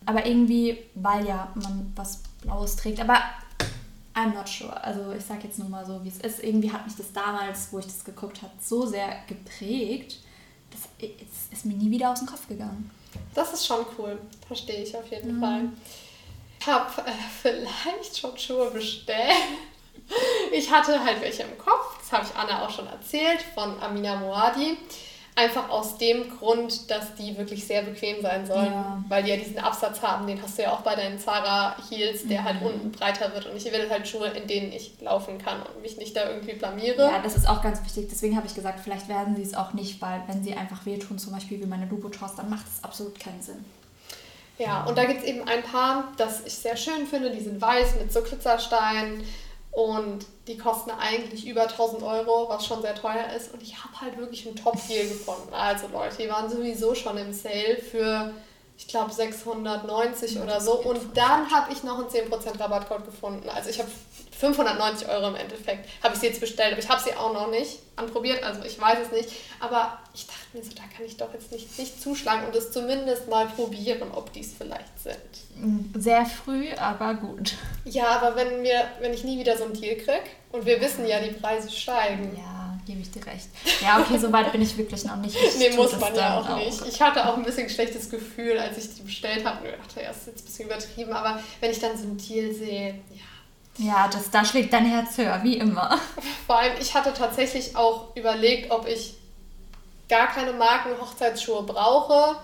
[0.07, 3.01] Aber irgendwie, weil ja man was Blaues trägt.
[3.01, 3.21] Aber
[4.15, 4.83] I'm not sure.
[4.83, 6.43] Also ich sage jetzt nur mal so, wie es ist.
[6.43, 10.19] Irgendwie hat mich das damals, wo ich das geguckt habe, so sehr geprägt,
[10.71, 12.91] das ist, ist mir nie wieder aus dem Kopf gegangen.
[13.35, 14.19] Das ist schon cool.
[14.47, 15.41] Verstehe ich auf jeden mhm.
[15.41, 15.69] Fall.
[16.61, 19.33] Ich habe äh, vielleicht schon Schuhe bestellt.
[20.53, 24.17] ich hatte halt welche im Kopf, das habe ich Anna auch schon erzählt, von Amina
[24.17, 24.77] Moadi.
[25.35, 28.67] Einfach aus dem Grund, dass die wirklich sehr bequem sein sollen.
[28.71, 29.03] Ja.
[29.09, 32.29] Weil die ja diesen Absatz haben, den hast du ja auch bei deinen Zara Heels,
[32.29, 32.67] der halt Mhm.
[32.67, 33.47] unten breiter wird.
[33.47, 36.53] Und ich will halt Schuhe, in denen ich laufen kann und mich nicht da irgendwie
[36.53, 37.03] blamiere.
[37.05, 38.09] Ja, das ist auch ganz wichtig.
[38.11, 41.19] Deswegen habe ich gesagt, vielleicht werden sie es auch nicht, weil wenn sie einfach wehtun,
[41.19, 43.65] zum Beispiel wie meine Louboutin, dann macht es absolut keinen Sinn.
[44.59, 47.31] Ja, und da gibt es eben ein paar, das ich sehr schön finde.
[47.31, 49.25] Die sind weiß mit so Glitzersteinen
[49.73, 53.53] und die kosten eigentlich über 1000 Euro, was schon sehr teuer ist.
[53.55, 55.53] Und ich habe halt wirklich einen Top-Deal gefunden.
[55.53, 58.35] Also Leute, die waren sowieso schon im Sale für,
[58.77, 60.75] ich glaube, 690 Ja, oder so.
[60.75, 63.49] Und dann habe ich noch einen 10% Rabattcode gefunden.
[63.49, 63.91] Also ich habe
[64.43, 66.73] 590 Euro im Endeffekt, habe ich sie jetzt bestellt.
[66.73, 69.31] Aber ich habe sie auch noch nicht anprobiert, also ich weiß es nicht.
[69.61, 72.73] Aber ich dachte mir so, da kann ich doch jetzt nicht, nicht zuschlagen und es
[72.73, 76.03] zumindest mal probieren, ob die es vielleicht sind.
[76.03, 77.55] Sehr früh, aber gut.
[77.85, 81.07] Ja, aber wenn, wir, wenn ich nie wieder so einen Deal krieg und wir wissen
[81.07, 82.37] ja, die Preise steigen.
[82.37, 83.47] Ja, gebe ich dir recht.
[83.81, 85.37] Ja, okay, so weit bin ich wirklich noch nicht.
[85.37, 86.85] Ich Nee, muss man ja dann auch nicht.
[86.89, 89.61] Ich hatte auch ein bisschen ein schlechtes Gefühl, als ich die bestellt habe.
[89.61, 91.13] Und ich dachte, ja, das ist jetzt ein bisschen übertrieben.
[91.13, 93.23] Aber wenn ich dann so einen Deal sehe, ja.
[93.79, 95.99] Ja, das, da schlägt dein Herz höher, wie immer.
[96.47, 99.15] Vor allem, ich hatte tatsächlich auch überlegt, ob ich
[100.09, 102.37] gar keine Marken-Hochzeitsschuhe brauche.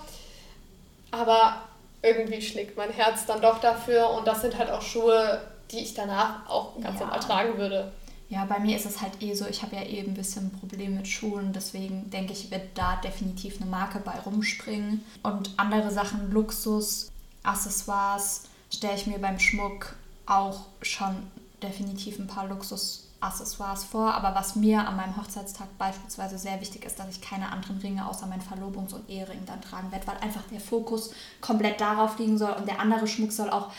[1.11, 1.63] Aber
[2.03, 4.11] irgendwie schlägt mein Herz dann doch dafür.
[4.11, 7.07] Und das sind halt auch Schuhe, die ich danach auch ganz Ja.
[7.07, 7.93] normal tragen würde.
[8.31, 10.59] Ja, bei mir ist es halt eh so, ich habe ja eh ein bisschen ein
[10.61, 15.03] Problem mit Schuhen, deswegen denke ich, wird da definitiv eine Marke bei rumspringen.
[15.23, 17.11] Und andere Sachen, Luxus,
[17.43, 19.95] Accessoires, stelle ich mir beim Schmuck
[20.29, 21.17] auch schon
[21.63, 24.15] definitiv ein paar Luxus-Accessoires vor.
[24.15, 28.07] Aber was mir an meinem Hochzeitstag beispielsweise sehr wichtig ist, dass ich keine anderen Ringe
[28.09, 31.11] außer meinen Verlobungs- und Ehering dann tragen werde, weil einfach der Fokus
[31.41, 33.73] komplett darauf liegen soll und der andere Schmuck soll auch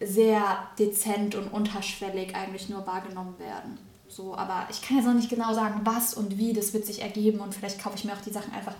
[0.00, 3.78] sehr dezent und unterschwellig eigentlich nur wahrgenommen werden.
[4.08, 7.02] So, aber ich kann jetzt noch nicht genau sagen, was und wie, das wird sich
[7.02, 8.74] ergeben und vielleicht kaufe ich mir auch die Sachen einfach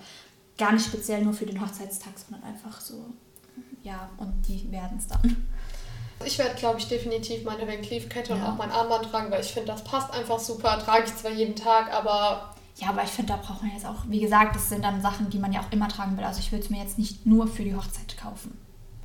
[0.57, 3.13] gar nicht speziell nur für den Hochzeitstag, sondern einfach so,
[3.83, 5.47] ja, und die werden es dann.
[6.25, 8.51] Ich werde, glaube ich, definitiv meine Van Cleef-Kette und Ja.
[8.53, 10.79] auch mein Armband tragen, weil ich finde, das passt einfach super.
[10.79, 14.05] Trage ich zwar jeden Tag, aber Ja, aber ich finde, da braucht man jetzt auch,
[14.09, 16.25] wie gesagt, das sind dann Sachen, die man ja auch immer tragen will.
[16.25, 18.59] Also ich würde es mir jetzt nicht nur für die Hochzeit kaufen.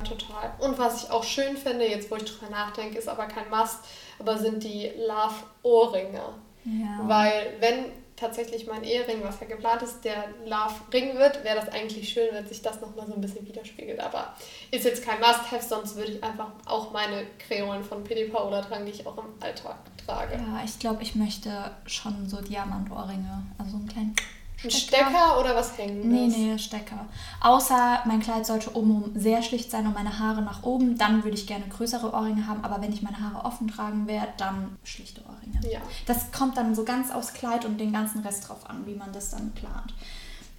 [0.04, 0.52] total.
[0.58, 3.78] Und was ich auch schön finde, jetzt wo ich drüber nachdenke, ist aber kein Must,
[4.18, 6.20] aber sind die Love-Ohrringe.
[6.64, 7.00] Ja.
[7.08, 7.84] Weil wenn
[8.16, 12.46] tatsächlich mein Ehering, was ja geplant ist, der Love-Ring wird, wäre das eigentlich schön, wenn
[12.46, 14.00] sich das nochmal so ein bisschen widerspiegelt.
[14.00, 14.34] Aber
[14.70, 18.86] ist jetzt kein Must-Have, sonst würde ich einfach auch meine Kreolen von PD Paola tragen,
[18.86, 20.34] die ich auch im Alltag trage.
[20.34, 23.42] Ja, ich glaube, ich möchte schon so Diamantohrringe.
[23.58, 24.16] Also einen kleinen
[24.64, 26.36] Ein Stecker oder was Nee, hängendes?
[26.36, 27.06] nee, Stecker.
[27.40, 30.96] Außer mein Kleid sollte obenrum sehr schlicht sein und meine Haare nach oben.
[30.98, 32.64] Dann würde ich gerne größere Ohrringe haben.
[32.64, 35.60] Aber wenn ich meine Haare offen tragen werde, dann schlichte Ohrringe.
[35.72, 35.80] Ja.
[36.06, 39.12] Das kommt dann so ganz aufs Kleid und den ganzen Rest drauf an, wie man
[39.12, 39.94] das dann plant.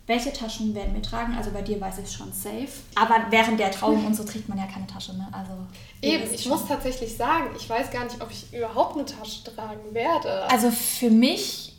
[0.06, 1.34] Welche Taschen werden wir tragen?
[1.38, 2.68] Also bei dir weiß ich schon safe.
[2.96, 5.30] Aber während der Trauung und so trägt man ja keine Tasche, ne?
[5.32, 5.54] Also
[6.02, 6.52] Eben, ich schon.
[6.52, 10.44] muss tatsächlich sagen, ich weiß gar nicht, ob ich überhaupt eine Tasche tragen werde.
[10.50, 11.74] Also für mich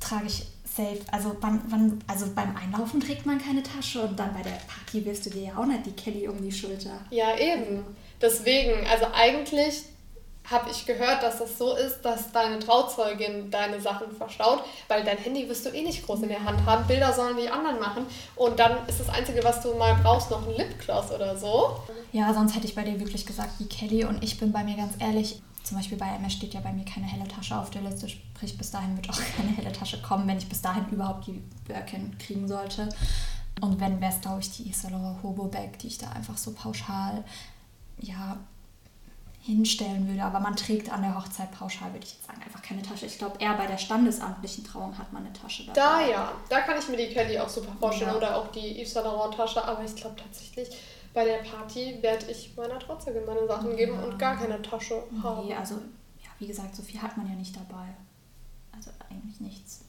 [0.00, 0.44] trage ich
[0.76, 1.00] safe.
[1.10, 5.04] Also, wann, wann, also beim Einlaufen trägt man keine Tasche und dann bei der Party
[5.04, 7.00] wirst du dir ja auch nicht die Kelly um die Schulter.
[7.10, 7.84] Ja, eben.
[8.20, 9.82] Deswegen, also eigentlich
[10.50, 15.18] habe ich gehört, dass das so ist, dass deine Trauzeugin deine Sachen verstaut, weil dein
[15.18, 16.86] Handy wirst du eh nicht groß in der Hand haben.
[16.86, 18.06] Bilder sollen die anderen machen
[18.36, 21.76] und dann ist das Einzige, was du mal brauchst, noch ein Lipgloss oder so.
[22.12, 24.76] Ja, sonst hätte ich bei dir wirklich gesagt wie Kelly und ich bin bei mir
[24.76, 25.42] ganz ehrlich.
[25.66, 28.56] Zum Beispiel bei MS steht ja bei mir keine helle Tasche auf der Liste, sprich
[28.56, 32.16] bis dahin wird auch keine helle Tasche kommen, wenn ich bis dahin überhaupt die Birkin
[32.18, 32.88] kriegen sollte.
[33.60, 36.52] Und wenn, wäre es glaube ich die Isalora Hobo Bag, die ich da einfach so
[36.52, 37.24] pauschal,
[37.98, 38.36] ja,
[39.42, 40.22] hinstellen würde.
[40.22, 43.06] Aber man trägt an der Hochzeit pauschal, würde ich jetzt sagen, einfach keine Tasche.
[43.06, 45.74] Ich glaube, eher bei der standesamtlichen Trauung hat man eine Tasche dabei.
[45.80, 48.16] Da ja, da kann ich mir die Kelly auch super vorstellen Ja.
[48.16, 50.68] oder auch die Yves Saint Laurent Tasche, aber ich glaube tatsächlich,
[51.16, 55.46] bei der Party werde ich meiner Trauzeugin meine Sachen geben und gar keine Tasche haben.
[55.46, 55.76] Nee, also,
[56.22, 57.86] ja, wie gesagt, so viel hat man ja nicht dabei.
[58.70, 59.80] Also eigentlich nichts.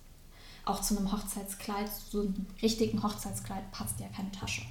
[0.64, 4.62] Auch zu einem Hochzeitskleid, so einem richtigen Hochzeitskleid passt ja keine Tasche.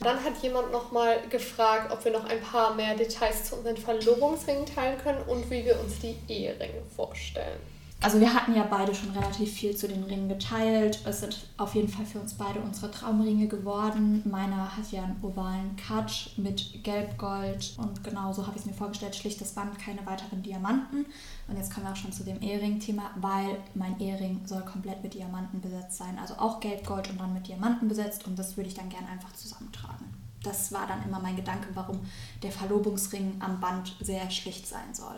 [0.00, 4.66] Dann hat jemand nochmal gefragt, ob wir noch ein paar mehr Details zu unseren Verlobungsringen
[4.66, 7.58] teilen können und wie wir uns die Eheringe vorstellen.
[8.00, 11.00] Also wir hatten ja beide schon relativ viel zu den Ringen geteilt.
[11.04, 14.22] Es sind auf jeden Fall für uns beide unsere Traumringe geworden.
[14.24, 18.72] Meiner hat ja einen ovalen Cut mit Gelb-Gold und genau so habe ich es mir
[18.72, 19.16] vorgestellt.
[19.16, 21.06] Schlichtes Band, keine weiteren Diamanten.
[21.48, 25.14] Und jetzt kommen wir auch schon zu dem Ehering-Thema, weil mein Ehering soll komplett mit
[25.14, 26.18] Diamanten besetzt sein.
[26.20, 29.32] Also auch Gelb-Gold und dann mit Diamanten besetzt und das würde ich dann gerne einfach
[29.32, 30.06] zusammentragen.
[30.44, 31.98] Das war dann immer mein Gedanke, warum
[32.44, 35.16] der Verlobungsring am Band sehr schlicht sein soll.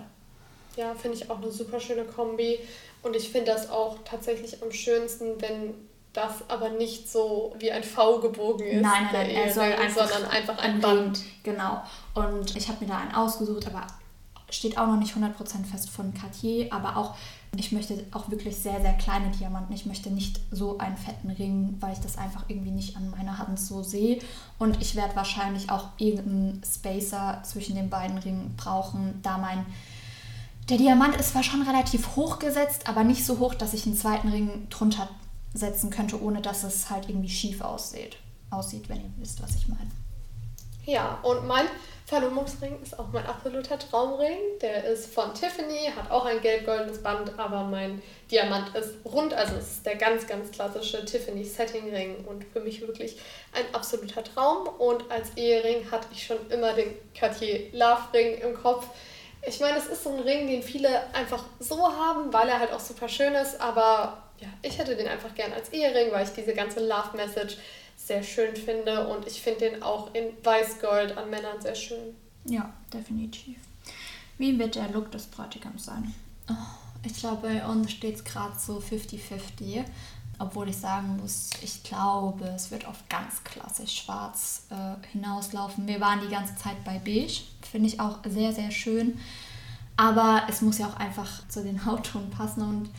[0.76, 2.58] Ja, finde ich auch eine super schöne Kombi.
[3.02, 5.74] Und ich finde das auch tatsächlich am schönsten, wenn
[6.12, 8.82] das aber nicht so wie ein V gebogen ist.
[8.82, 11.20] Nein, nein, nein, er soll einfach sondern einfach ein Band.
[11.42, 11.82] Genau.
[12.14, 13.86] Und ich habe mir da einen ausgesucht, aber
[14.50, 16.72] steht auch noch nicht 100% fest von Cartier.
[16.72, 17.14] Aber auch,
[17.56, 19.72] ich möchte auch wirklich sehr, sehr kleine Diamanten.
[19.72, 23.38] Ich möchte nicht so einen fetten Ring, weil ich das einfach irgendwie nicht an meiner
[23.38, 24.18] Hand so sehe.
[24.58, 29.64] Und ich werde wahrscheinlich auch irgendeinen Spacer zwischen den beiden Ringen brauchen, da mein
[30.70, 33.96] der Diamant ist zwar schon relativ hoch gesetzt, aber nicht so hoch, dass ich einen
[33.96, 35.08] zweiten Ring drunter
[35.52, 38.16] setzen könnte, ohne dass es halt irgendwie schief aussieht.
[38.50, 39.90] Aussieht, wenn ihr wisst, was ich meine.
[40.86, 41.66] Ja, und mein
[42.06, 44.38] Verlobungsring ist auch mein absoluter Traumring.
[44.60, 48.00] Der ist von Tiffany, hat auch ein gelb-goldenes Band, aber mein
[48.30, 49.34] Diamant ist rund.
[49.34, 53.18] Also es ist der ganz, ganz klassische Tiffany Setting Ring und für mich wirklich
[53.52, 54.68] ein absoluter Traum.
[54.78, 58.86] Und als Ehering hatte ich schon immer den Cartier Love Ring im Kopf.
[59.46, 62.72] Ich meine, es ist so ein Ring, den viele einfach so haben, weil er halt
[62.72, 66.32] auch super schön ist, aber ja, ich hätte den einfach gern als Ehering, weil ich
[66.32, 67.56] diese ganze Love Message
[67.96, 72.16] sehr schön finde und ich finde den auch in Weiß-Gold an Männern sehr schön.
[72.44, 73.56] Ja, definitiv.
[74.38, 76.14] Wie wird der Look des Bräutigams sein?
[76.48, 76.54] Oh,
[77.04, 79.84] ich glaube, bei uns steht es gerade so 50-50.
[80.38, 85.86] Obwohl ich sagen muss, ich glaube, es wird auf ganz klassisch schwarz äh, hinauslaufen.
[85.86, 87.42] Wir waren die ganze Zeit bei beige.
[87.70, 89.18] Finde ich auch sehr, sehr schön.
[89.96, 92.90] Aber es muss ja auch einfach zu den Hautton passen und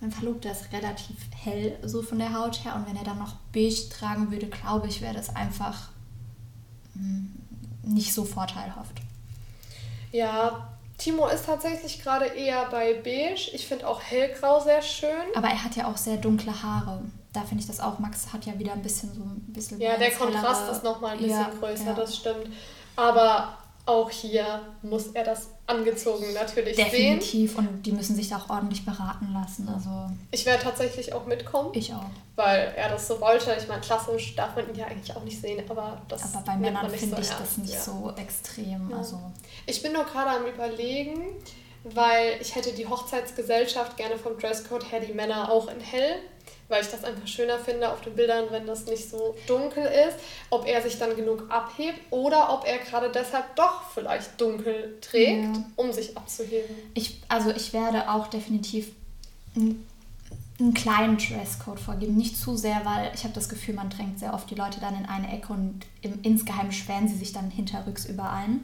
[0.00, 3.34] mein Verlobter ist relativ hell so von der Haut her und wenn er dann noch
[3.52, 5.90] beige tragen würde, glaube ich, wäre das einfach
[6.94, 7.26] mm,
[7.82, 8.96] nicht so vorteilhaft.
[10.10, 13.50] Ja, Timo ist tatsächlich gerade eher bei beige.
[13.52, 15.34] Ich finde auch hellgrau sehr schön.
[15.34, 17.02] Aber er hat ja auch sehr dunkle Haare.
[17.32, 17.98] Da finde ich das auch.
[17.98, 19.80] Max hat ja wieder ein bisschen so ein bisschen.
[19.80, 21.94] Ja, der Kontrast ist nochmal ein bisschen Ja, größer, ja.
[21.94, 22.48] das stimmt.
[22.96, 23.56] Aber
[23.90, 26.86] auch hier muss er das angezogen natürlich sehen.
[26.90, 27.58] Definitiv.
[27.58, 29.68] Und die müssen sich da auch ordentlich beraten lassen.
[29.68, 29.90] Also
[30.30, 32.04] Ich werde tatsächlich auch mitkommen, ich auch.
[32.36, 33.54] weil er das so wollte.
[33.60, 36.56] Ich meine, klassisch darf man ihn ja eigentlich auch nicht sehen, aber das Aber bei
[36.56, 37.80] Männern finde so ich ernst, das nicht ja.
[37.80, 38.90] so extrem.
[38.90, 38.96] Ja.
[38.98, 39.20] Also
[39.66, 41.20] Ich bin nur gerade am überlegen,
[41.84, 46.16] weil ich hätte die Hochzeitsgesellschaft gerne vom Dresscode her die Männer auch in hell,
[46.70, 50.16] weil ich das einfach schöner finde auf den Bildern, wenn das nicht so dunkel ist,
[50.50, 55.56] ob er sich dann genug abhebt oder ob er gerade deshalb doch vielleicht dunkel trägt,
[55.56, 55.64] Ja.
[55.76, 56.74] um sich abzuheben.
[56.94, 58.92] ich, also ich werde auch definitiv
[59.56, 59.86] einen,
[60.58, 62.16] einen kleinen Dresscode vorgeben.
[62.16, 64.94] Nicht zu sehr, weil ich habe das Gefühl, man drängt sehr oft die Leute dann
[64.96, 68.60] in eine Ecke und im, insgeheim sperren sie sich dann hinterrücks überein.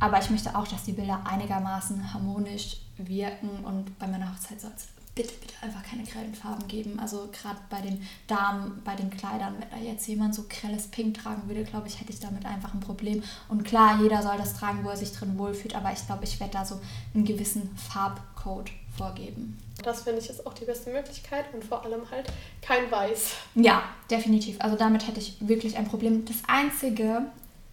[0.00, 4.70] Aber ich möchte auch, dass die Bilder einigermaßen harmonisch wirken und bei meiner Hochzeit soll
[4.76, 4.86] es
[5.18, 7.00] bitte, bitte einfach keine grellen Farben geben.
[7.00, 11.20] Also gerade bei den Damen, bei den Kleidern, wenn da jetzt jemand so grelles Pink
[11.20, 13.24] tragen würde, glaube ich, hätte ich damit einfach ein Problem.
[13.48, 16.38] Und klar, jeder soll das tragen, wo er sich drin wohlfühlt, aber ich glaube, ich
[16.38, 16.80] werde da so
[17.14, 19.58] einen gewissen Farbcode vorgeben.
[19.82, 23.32] Das finde ich ist auch die beste Möglichkeit und vor allem halt kein Weiß.
[23.56, 24.56] Ja, definitiv.
[24.60, 26.24] Also damit hätte ich wirklich ein Problem.
[26.26, 27.22] Das Einzige,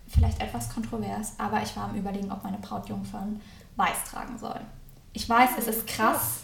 [0.08, 3.40] vielleicht etwas kontrovers, aber ich war am Überlegen, ob meine Brautjungfern
[3.76, 4.66] weiß tragen sollen.
[5.16, 6.44] Ich weiß, es ist krass.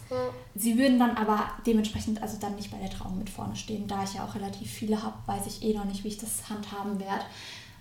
[0.56, 3.86] Sie würden dann aber dementsprechend also dann nicht bei der Trauung mit vorne stehen.
[3.86, 6.50] Da ich ja auch relativ viele habe, weiß ich eh noch nicht, wie ich das
[6.50, 7.26] handhaben werde.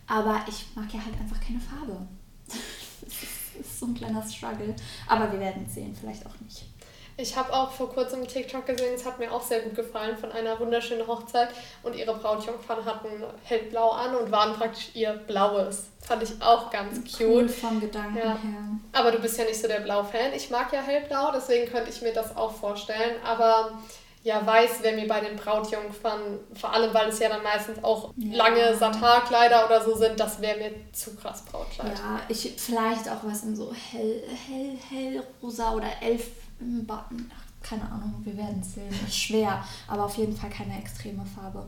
[0.08, 2.06] Aber ich mag ja halt einfach keine Farbe.
[3.02, 4.76] Das ist, das ist so ein kleiner Struggle.
[5.06, 6.66] Aber wir werden es sehen, vielleicht auch nicht.
[7.20, 10.32] Ich habe auch vor kurzem TikTok gesehen, es hat mir auch sehr gut gefallen von
[10.32, 11.50] einer wunderschönen Hochzeit
[11.82, 13.08] und ihre Brautjungfern hatten
[13.44, 15.84] hellblau an und waren praktisch ihr blaues.
[16.00, 17.50] Fand ich auch ganz Cool cute.
[17.50, 18.24] vom Gedanken Ja.
[18.24, 18.62] her.
[18.92, 20.32] Aber du bist ja nicht so der Blau-Fan.
[20.34, 23.16] Ich mag ja hellblau, deswegen könnte ich mir das auch vorstellen.
[23.24, 23.72] Aber
[24.22, 28.12] ja, weiß wäre mir bei den Brautjungfern, vor allem weil es ja dann meistens auch
[28.16, 28.36] Ja.
[28.44, 31.96] lange Satarkleider oder so sind, das wäre mir zu krass Brautkleid.
[31.98, 36.26] Ja, ich vielleicht auch was in so hell, hell, hell rosa oder elf
[36.90, 38.90] Ach, keine Ahnung, wir werden es sehen.
[39.06, 41.66] Ist schwer, aber auf jeden Fall keine extreme Farbe.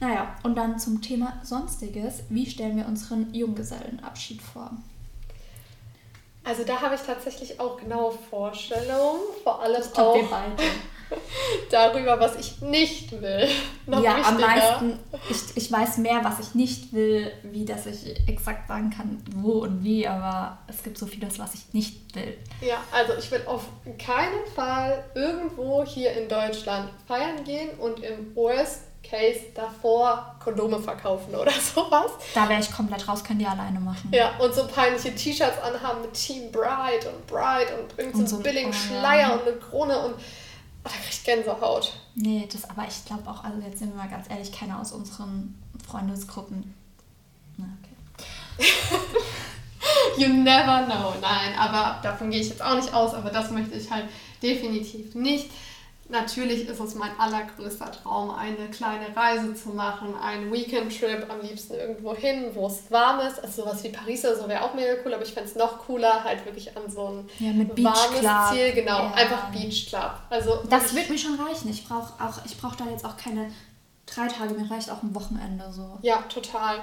[0.00, 2.22] Naja, und dann zum Thema Sonstiges.
[2.28, 4.70] Wie stellen wir unseren Junggesellenabschied vor?
[6.42, 10.62] Also da habe ich tatsächlich auch genaue Vorstellungen, vor allem Ich glaube, wir auch beide.
[11.70, 13.48] darüber, was ich nicht will.
[13.86, 14.98] Noch ja, am meisten,
[15.28, 19.62] ich, ich weiß mehr, was ich nicht will, wie dass ich exakt sagen kann, wo
[19.62, 22.36] und wie, aber es gibt so vieles, was ich nicht will.
[22.60, 23.64] Ja, also ich will auf
[23.98, 31.34] keinen Fall irgendwo hier in Deutschland feiern gehen und im Worst Case davor Kondome verkaufen
[31.34, 32.12] oder sowas.
[32.34, 34.10] Da wäre ich komplett raus, können die alleine machen.
[34.12, 38.70] Ja, und so peinliche T-Shirts anhaben mit Team Bride und Bride und irgend so billigen
[38.70, 39.00] oh ja.
[39.00, 40.14] Schleier und eine Krone und
[40.84, 41.92] da krieg ich Gänsehaut.
[42.14, 44.92] Nee, das, aber ich glaube auch, also jetzt sind wir mal ganz ehrlich, keiner aus
[44.92, 45.54] unseren
[45.86, 46.74] Freundesgruppen.
[47.56, 48.66] Na, okay.
[50.18, 51.14] you never know.
[51.20, 54.06] Nein, aber davon gehe ich jetzt auch nicht aus, aber das möchte ich halt
[54.42, 55.50] definitiv nicht.
[56.10, 61.74] Natürlich ist es mein allergrößter Traum, eine kleine Reise zu machen, einen Weekend-Trip, am liebsten
[61.74, 63.42] irgendwo hin, wo es warm ist.
[63.42, 65.78] Also sowas wie Paris oder so wäre auch mega cool, aber ich fände es noch
[65.86, 67.52] cooler, halt wirklich an so ein Ja,
[67.84, 68.50] warmes.
[68.50, 68.72] Ziel.
[68.72, 69.12] Genau, Ja.
[69.14, 70.12] einfach Beach Club.
[70.30, 71.70] Also Das wird mir schon reichen.
[71.70, 73.50] Ich brauche auch, ich brauche da jetzt auch keine
[74.06, 75.98] drei Tage, mir reicht auch ein Wochenende so.
[76.02, 76.80] Ja, total.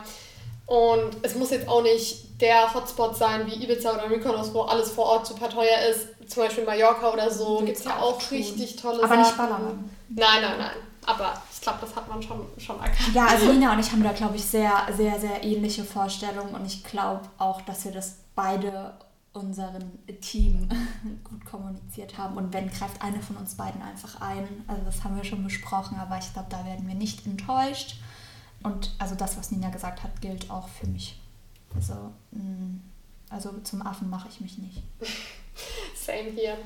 [0.67, 4.91] Und es muss jetzt auch nicht der Hotspot sein wie Ibiza oder Mykonos, wo alles
[4.91, 6.29] vor Ort super teuer ist.
[6.29, 7.61] Zum Beispiel Mallorca oder so.
[7.63, 8.37] Gibt es ja auch tun.
[8.37, 9.19] richtig tolle Aber Sachen.
[9.21, 9.89] nicht Ballermann.
[10.09, 10.75] Nein, nein, nein.
[11.05, 13.13] Aber ich glaube, das hat man schon, schon erkannt.
[13.13, 16.65] Ja, also Nina und ich haben da, glaube ich, sehr, sehr, sehr ähnliche Vorstellungen und
[16.65, 18.93] ich glaube auch, dass wir das beide
[19.31, 20.67] unseren Team
[21.23, 22.35] gut kommuniziert haben.
[22.35, 24.65] Und wenn greift eine von uns beiden einfach ein.
[24.67, 27.95] Also das haben wir schon besprochen, aber ich glaube, da werden wir nicht enttäuscht.
[28.67, 31.17] Und also das, was Nina gesagt hat, gilt auch für mich.
[31.73, 31.93] Also,
[32.31, 32.79] mh,
[33.29, 34.83] also zum Affen mache ich mich nicht.
[35.95, 36.57] Same hier.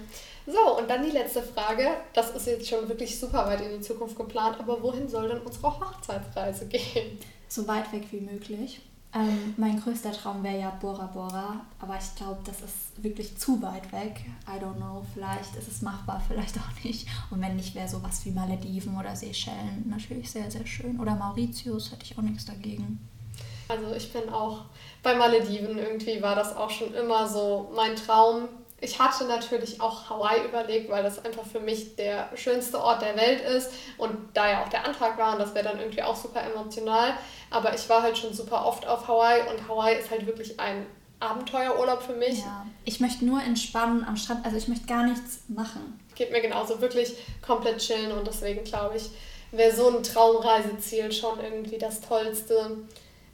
[0.47, 1.87] So, und dann die letzte Frage.
[2.13, 5.41] Das ist jetzt schon wirklich super weit in die Zukunft geplant, aber wohin soll denn
[5.41, 7.19] unsere Hochzeitsreise gehen?
[7.47, 8.81] so weit weg wie möglich.
[9.13, 13.61] Ähm, mein größter Traum wäre ja Bora Bora, aber ich glaube, das ist wirklich zu
[13.61, 14.21] weit weg.
[14.47, 17.07] I don't know, vielleicht ist es machbar, vielleicht auch nicht.
[17.29, 20.99] Und wenn nicht, wäre sowas wie Malediven oder Seychellen natürlich sehr, sehr schön.
[20.99, 22.99] Oder Mauritius hätte ich auch nichts dagegen.
[23.67, 24.65] Also ich bin auch
[25.03, 25.77] bei Malediven.
[25.77, 28.47] Irgendwie war das auch schon immer so mein Traum.
[28.83, 33.15] Ich hatte natürlich auch Hawaii überlegt, weil das einfach für mich der schönste Ort der
[33.15, 36.15] Welt ist und da ja auch der Antrag war und das wäre dann irgendwie auch
[36.15, 37.13] super emotional.
[37.51, 40.87] Aber ich war halt schon super oft auf Hawaii und Hawaii ist halt wirklich ein
[41.19, 42.39] Abenteuerurlaub für mich.
[42.39, 45.99] Ja, ich möchte nur entspannen am Strand, also ich möchte gar nichts machen.
[46.15, 47.15] Geht mir genauso wirklich
[47.45, 49.11] komplett chillen und deswegen glaube ich,
[49.51, 52.77] wäre so ein Traumreiseziel schon irgendwie das Tollste.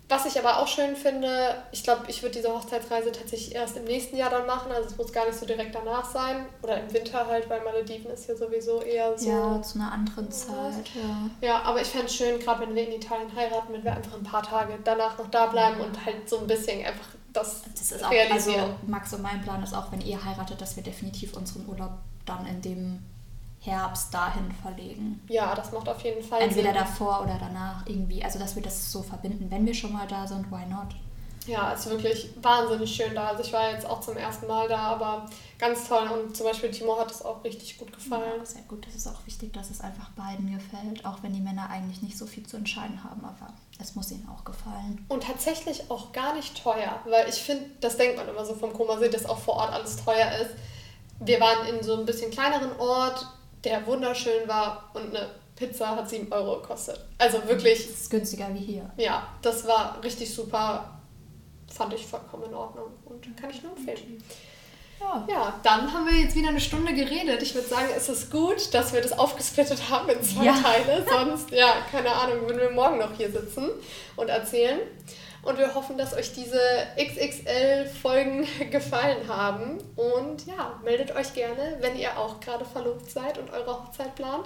[0.09, 3.83] Was ich aber auch schön finde, ich glaube, ich würde diese Hochzeitsreise tatsächlich erst im
[3.83, 4.71] nächsten Jahr dann machen.
[4.71, 6.45] Also es muss gar nicht so direkt danach sein.
[6.63, 9.29] Oder im Winter halt, weil Malediven ist ja sowieso eher so.
[9.29, 11.29] Ja, zu einer anderen Zeit, ja.
[11.47, 14.13] Ja, aber ich fände es schön, gerade wenn wir in Italien heiraten, wenn wir einfach
[14.15, 17.91] ein paar Tage danach noch da bleiben und halt so ein bisschen einfach das, Das
[17.91, 18.61] ist auch, realisieren.
[18.61, 21.91] also Max und mein Plan ist auch, wenn ihr heiratet, dass wir definitiv unseren Urlaub
[22.25, 22.99] dann in dem
[23.59, 25.21] Herbst dahin verlegen.
[25.27, 26.77] ja, das macht auf jeden Fall Entweder Sinn.
[26.79, 28.23] davor oder danach irgendwie.
[28.23, 29.49] Also, dass wir das so verbinden.
[29.49, 30.95] Wenn wir schon mal da sind, why not?
[31.47, 33.29] Ja, ist wirklich wahnsinnig schön da.
[33.29, 35.25] Also ich war jetzt auch zum ersten Mal da, aber
[35.57, 36.05] ganz toll.
[36.09, 38.33] Und zum Beispiel Timo hat es auch richtig gut gefallen.
[38.39, 38.85] Ja, sehr gut.
[38.85, 41.05] Das ist auch wichtig, dass es einfach beiden gefällt.
[41.05, 43.23] Auch wenn die Männer eigentlich nicht so viel zu entscheiden haben.
[43.23, 45.05] Aber es muss ihnen auch gefallen.
[45.07, 48.73] Und tatsächlich auch gar nicht teuer, weil ich finde, das denkt man immer so vom
[48.73, 50.51] Komasee, dass auch vor Ort alles teuer ist.
[51.21, 53.25] Wir waren in so ein bisschen kleineren Ort,
[53.63, 56.99] der wunderschön war und eine Pizza hat 7 Euro gekostet.
[57.17, 58.89] Also wirklich, Es ist günstiger wie hier.
[58.97, 60.93] ja, das war richtig super.
[61.73, 64.23] Fand ich vollkommen in Ordnung und kann ich nur empfehlen.
[64.99, 65.27] Ja.
[65.29, 67.41] Ja, dann haben wir jetzt wieder eine Stunde geredet.
[67.43, 70.53] Ich würde sagen, es ist gut, dass wir das aufgesplittet haben in zwei Ja.
[70.53, 71.05] Teile.
[71.07, 73.69] Sonst, ja, keine Ahnung, würden wir morgen noch hier sitzen
[74.15, 74.79] und erzählen.
[75.47, 76.59] Und wir hoffen, dass euch diese
[76.97, 79.77] XXL-Folgen gefallen haben.
[79.95, 84.45] Und ja, meldet euch gerne, wenn ihr auch gerade verlobt seid und eure Hochzeit plant.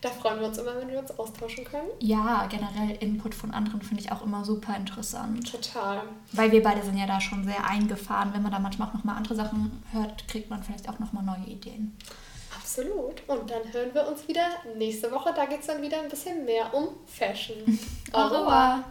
[0.00, 1.86] Da freuen wir uns immer, wenn wir uns austauschen können.
[2.00, 5.48] Ja, generell Input von anderen finde ich auch immer super interessant.
[5.48, 6.02] Total.
[6.32, 8.32] Weil wir beide sind ja da schon sehr eingefahren.
[8.34, 11.46] Wenn man da manchmal auch nochmal andere Sachen hört, kriegt man vielleicht auch nochmal neue
[11.46, 11.96] Ideen.
[12.56, 13.22] Absolut.
[13.28, 14.46] Und dann hören wir uns wieder
[14.76, 15.32] nächste Woche.
[15.32, 17.78] Da geht es dann wieder ein bisschen mehr um Fashion.
[18.12, 18.84] Au revoir.